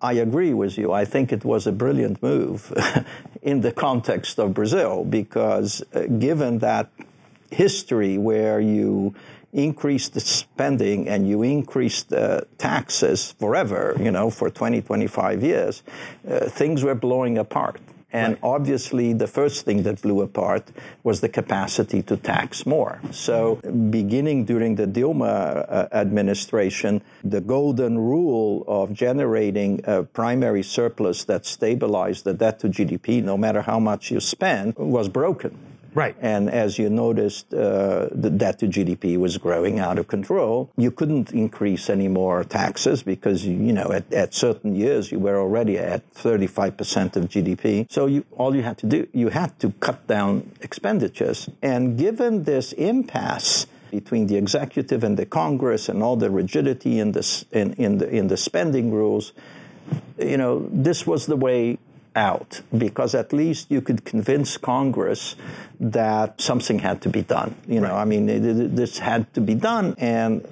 I 0.00 0.14
agree 0.14 0.54
with 0.54 0.78
you. 0.78 0.92
I 0.92 1.04
think 1.04 1.30
it 1.32 1.44
was 1.44 1.66
a 1.66 1.72
brilliant 1.72 2.22
move 2.22 2.72
in 3.42 3.60
the 3.60 3.72
context 3.72 4.38
of 4.38 4.54
Brazil 4.54 5.04
because, 5.04 5.82
uh, 5.94 6.04
given 6.18 6.60
that 6.60 6.88
history 7.50 8.16
where 8.16 8.60
you 8.60 9.14
increase 9.52 10.08
the 10.08 10.20
spending 10.20 11.08
and 11.08 11.28
you 11.28 11.42
increase 11.42 12.02
the 12.04 12.46
taxes 12.58 13.34
forever, 13.38 13.96
you 13.98 14.10
know, 14.10 14.30
for 14.30 14.50
20, 14.50 14.82
25 14.82 15.42
years, 15.42 15.82
uh, 16.28 16.48
things 16.48 16.84
were 16.84 16.94
blowing 16.94 17.38
apart. 17.38 17.80
And 18.12 18.38
obviously, 18.42 19.12
the 19.12 19.28
first 19.28 19.64
thing 19.64 19.84
that 19.84 20.02
blew 20.02 20.20
apart 20.20 20.72
was 21.04 21.20
the 21.20 21.28
capacity 21.28 22.02
to 22.02 22.16
tax 22.16 22.66
more. 22.66 23.00
So, 23.12 23.56
beginning 23.90 24.46
during 24.46 24.74
the 24.74 24.86
Dilma 24.86 25.66
uh, 25.68 25.88
administration, 25.92 27.02
the 27.22 27.40
golden 27.40 27.98
rule 27.98 28.64
of 28.66 28.92
generating 28.92 29.80
a 29.84 30.02
primary 30.02 30.64
surplus 30.64 31.24
that 31.24 31.46
stabilized 31.46 32.24
the 32.24 32.34
debt 32.34 32.58
to 32.60 32.68
GDP, 32.68 33.22
no 33.22 33.36
matter 33.36 33.62
how 33.62 33.78
much 33.78 34.10
you 34.10 34.18
spend, 34.18 34.74
was 34.76 35.08
broken. 35.08 35.56
Right. 35.94 36.16
And 36.20 36.48
as 36.50 36.78
you 36.78 36.88
noticed, 36.88 37.52
uh, 37.52 38.08
the 38.12 38.30
debt 38.30 38.60
to 38.60 38.66
GDP 38.66 39.16
was 39.16 39.38
growing 39.38 39.78
out 39.80 39.98
of 39.98 40.06
control. 40.06 40.70
You 40.76 40.90
couldn't 40.90 41.32
increase 41.32 41.90
any 41.90 42.08
more 42.08 42.44
taxes 42.44 43.02
because, 43.02 43.44
you 43.44 43.72
know, 43.72 43.90
at, 43.92 44.12
at 44.12 44.34
certain 44.34 44.76
years 44.76 45.10
you 45.10 45.18
were 45.18 45.38
already 45.38 45.78
at 45.78 46.08
35% 46.14 47.16
of 47.16 47.24
GDP. 47.28 47.90
So 47.90 48.06
you, 48.06 48.24
all 48.32 48.54
you 48.54 48.62
had 48.62 48.78
to 48.78 48.86
do, 48.86 49.08
you 49.12 49.28
had 49.30 49.58
to 49.60 49.70
cut 49.80 50.06
down 50.06 50.52
expenditures. 50.60 51.48
And 51.62 51.98
given 51.98 52.44
this 52.44 52.72
impasse, 52.72 53.66
between 53.90 54.28
the 54.28 54.36
executive 54.36 55.02
and 55.02 55.16
the 55.16 55.26
Congress 55.26 55.88
and 55.88 56.00
all 56.00 56.14
the 56.14 56.30
rigidity 56.30 57.00
in 57.00 57.10
the, 57.10 57.44
in, 57.50 57.72
in 57.74 57.98
the, 57.98 58.08
in 58.08 58.28
the 58.28 58.36
spending 58.36 58.92
rules, 58.92 59.32
you 60.16 60.36
know, 60.36 60.68
this 60.70 61.06
was 61.06 61.26
the 61.26 61.36
way 61.36 61.78
out 62.16 62.60
because 62.76 63.14
at 63.14 63.32
least 63.32 63.70
you 63.70 63.80
could 63.80 64.04
convince 64.04 64.56
Congress 64.56 65.36
that 65.78 66.40
something 66.40 66.78
had 66.78 67.02
to 67.02 67.08
be 67.08 67.22
done. 67.22 67.54
You 67.66 67.80
know, 67.80 67.94
I 67.94 68.04
mean, 68.04 68.26
this 68.74 68.98
had 68.98 69.32
to 69.34 69.40
be 69.40 69.54
done, 69.54 69.94
and 69.98 70.46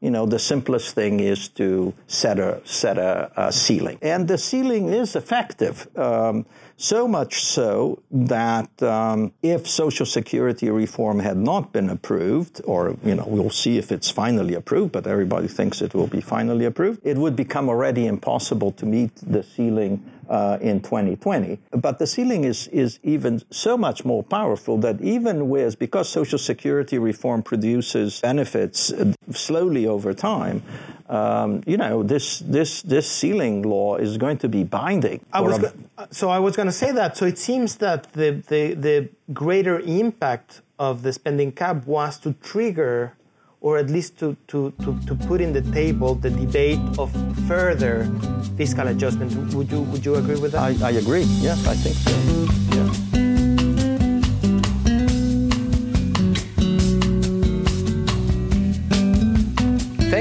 you 0.00 0.10
know, 0.10 0.26
the 0.26 0.38
simplest 0.38 0.94
thing 0.94 1.20
is 1.20 1.48
to 1.48 1.92
set 2.06 2.38
a 2.38 2.60
set 2.64 2.98
a, 2.98 3.30
a 3.36 3.52
ceiling, 3.52 3.98
and 4.02 4.26
the 4.28 4.38
ceiling 4.38 4.88
is 4.88 5.16
effective. 5.16 5.86
Um, 5.96 6.46
so 6.76 7.06
much 7.06 7.44
so 7.44 8.02
that 8.10 8.82
um, 8.82 9.32
if 9.42 9.68
Social 9.68 10.06
Security 10.06 10.70
reform 10.70 11.18
had 11.18 11.36
not 11.36 11.72
been 11.72 11.90
approved, 11.90 12.62
or 12.64 12.96
you 13.04 13.14
know, 13.14 13.26
we'll 13.26 13.50
see 13.50 13.76
if 13.76 13.92
it's 13.92 14.10
finally 14.10 14.54
approved, 14.54 14.92
but 14.92 15.06
everybody 15.06 15.46
thinks 15.46 15.82
it 15.82 15.94
will 15.94 16.06
be 16.06 16.22
finally 16.22 16.64
approved, 16.64 17.00
it 17.04 17.18
would 17.18 17.36
become 17.36 17.68
already 17.68 18.06
impossible 18.06 18.72
to 18.72 18.86
meet 18.86 19.14
the 19.16 19.42
ceiling 19.42 20.02
uh, 20.30 20.58
in 20.60 20.80
2020. 20.80 21.58
But 21.72 21.98
the 21.98 22.06
ceiling 22.06 22.44
is 22.44 22.68
is 22.68 23.00
even 23.02 23.42
so 23.50 23.76
much 23.76 24.04
more 24.04 24.22
powerful 24.22 24.78
that 24.78 25.00
even 25.00 25.48
with 25.48 25.78
because 25.78 26.08
Social 26.08 26.38
Security 26.38 26.98
reform 26.98 27.42
produces 27.42 28.20
benefits 28.20 28.92
uh, 28.92 29.12
slowly 29.32 29.86
over 29.90 30.14
time, 30.14 30.62
um, 31.10 31.62
you 31.66 31.76
know, 31.76 32.02
this 32.02 32.38
this 32.38 32.82
this 32.82 33.10
ceiling 33.10 33.62
law 33.62 33.96
is 33.96 34.16
going 34.16 34.38
to 34.38 34.48
be 34.48 34.62
binding. 34.64 35.20
I 35.32 35.40
was 35.40 35.58
go- 35.58 35.72
so 36.10 36.30
I 36.30 36.38
was 36.38 36.54
going 36.56 36.66
to 36.68 36.78
say 36.84 36.92
that. 36.92 37.16
So 37.16 37.26
it 37.26 37.36
seems 37.36 37.76
that 37.76 38.12
the, 38.12 38.30
the 38.48 38.74
the 38.74 39.08
greater 39.32 39.80
impact 39.80 40.62
of 40.78 41.02
the 41.02 41.12
spending 41.12 41.52
cap 41.52 41.84
was 41.86 42.18
to 42.20 42.32
trigger, 42.34 43.14
or 43.60 43.76
at 43.76 43.90
least 43.90 44.18
to 44.20 44.36
to, 44.46 44.70
to, 44.82 44.98
to 45.08 45.14
put 45.14 45.40
in 45.40 45.52
the 45.52 45.62
table 45.72 46.14
the 46.14 46.30
debate 46.30 46.80
of 46.96 47.10
further 47.48 48.08
fiscal 48.56 48.86
adjustment. 48.86 49.32
Would 49.54 49.70
you 49.70 49.82
would 49.90 50.04
you 50.06 50.14
agree 50.14 50.38
with 50.38 50.52
that? 50.52 50.62
I, 50.62 50.88
I 50.88 50.92
agree. 50.92 51.26
Yes, 51.42 51.66
I 51.66 51.74
think 51.74 51.96
so. 51.96 52.69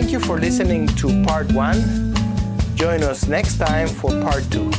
Thank 0.09 0.21
you 0.23 0.27
for 0.27 0.39
listening 0.39 0.87
to 0.87 1.23
part 1.23 1.51
one. 1.51 2.15
Join 2.73 3.03
us 3.03 3.27
next 3.27 3.59
time 3.59 3.87
for 3.87 4.09
part 4.09 4.43
two. 4.49 4.71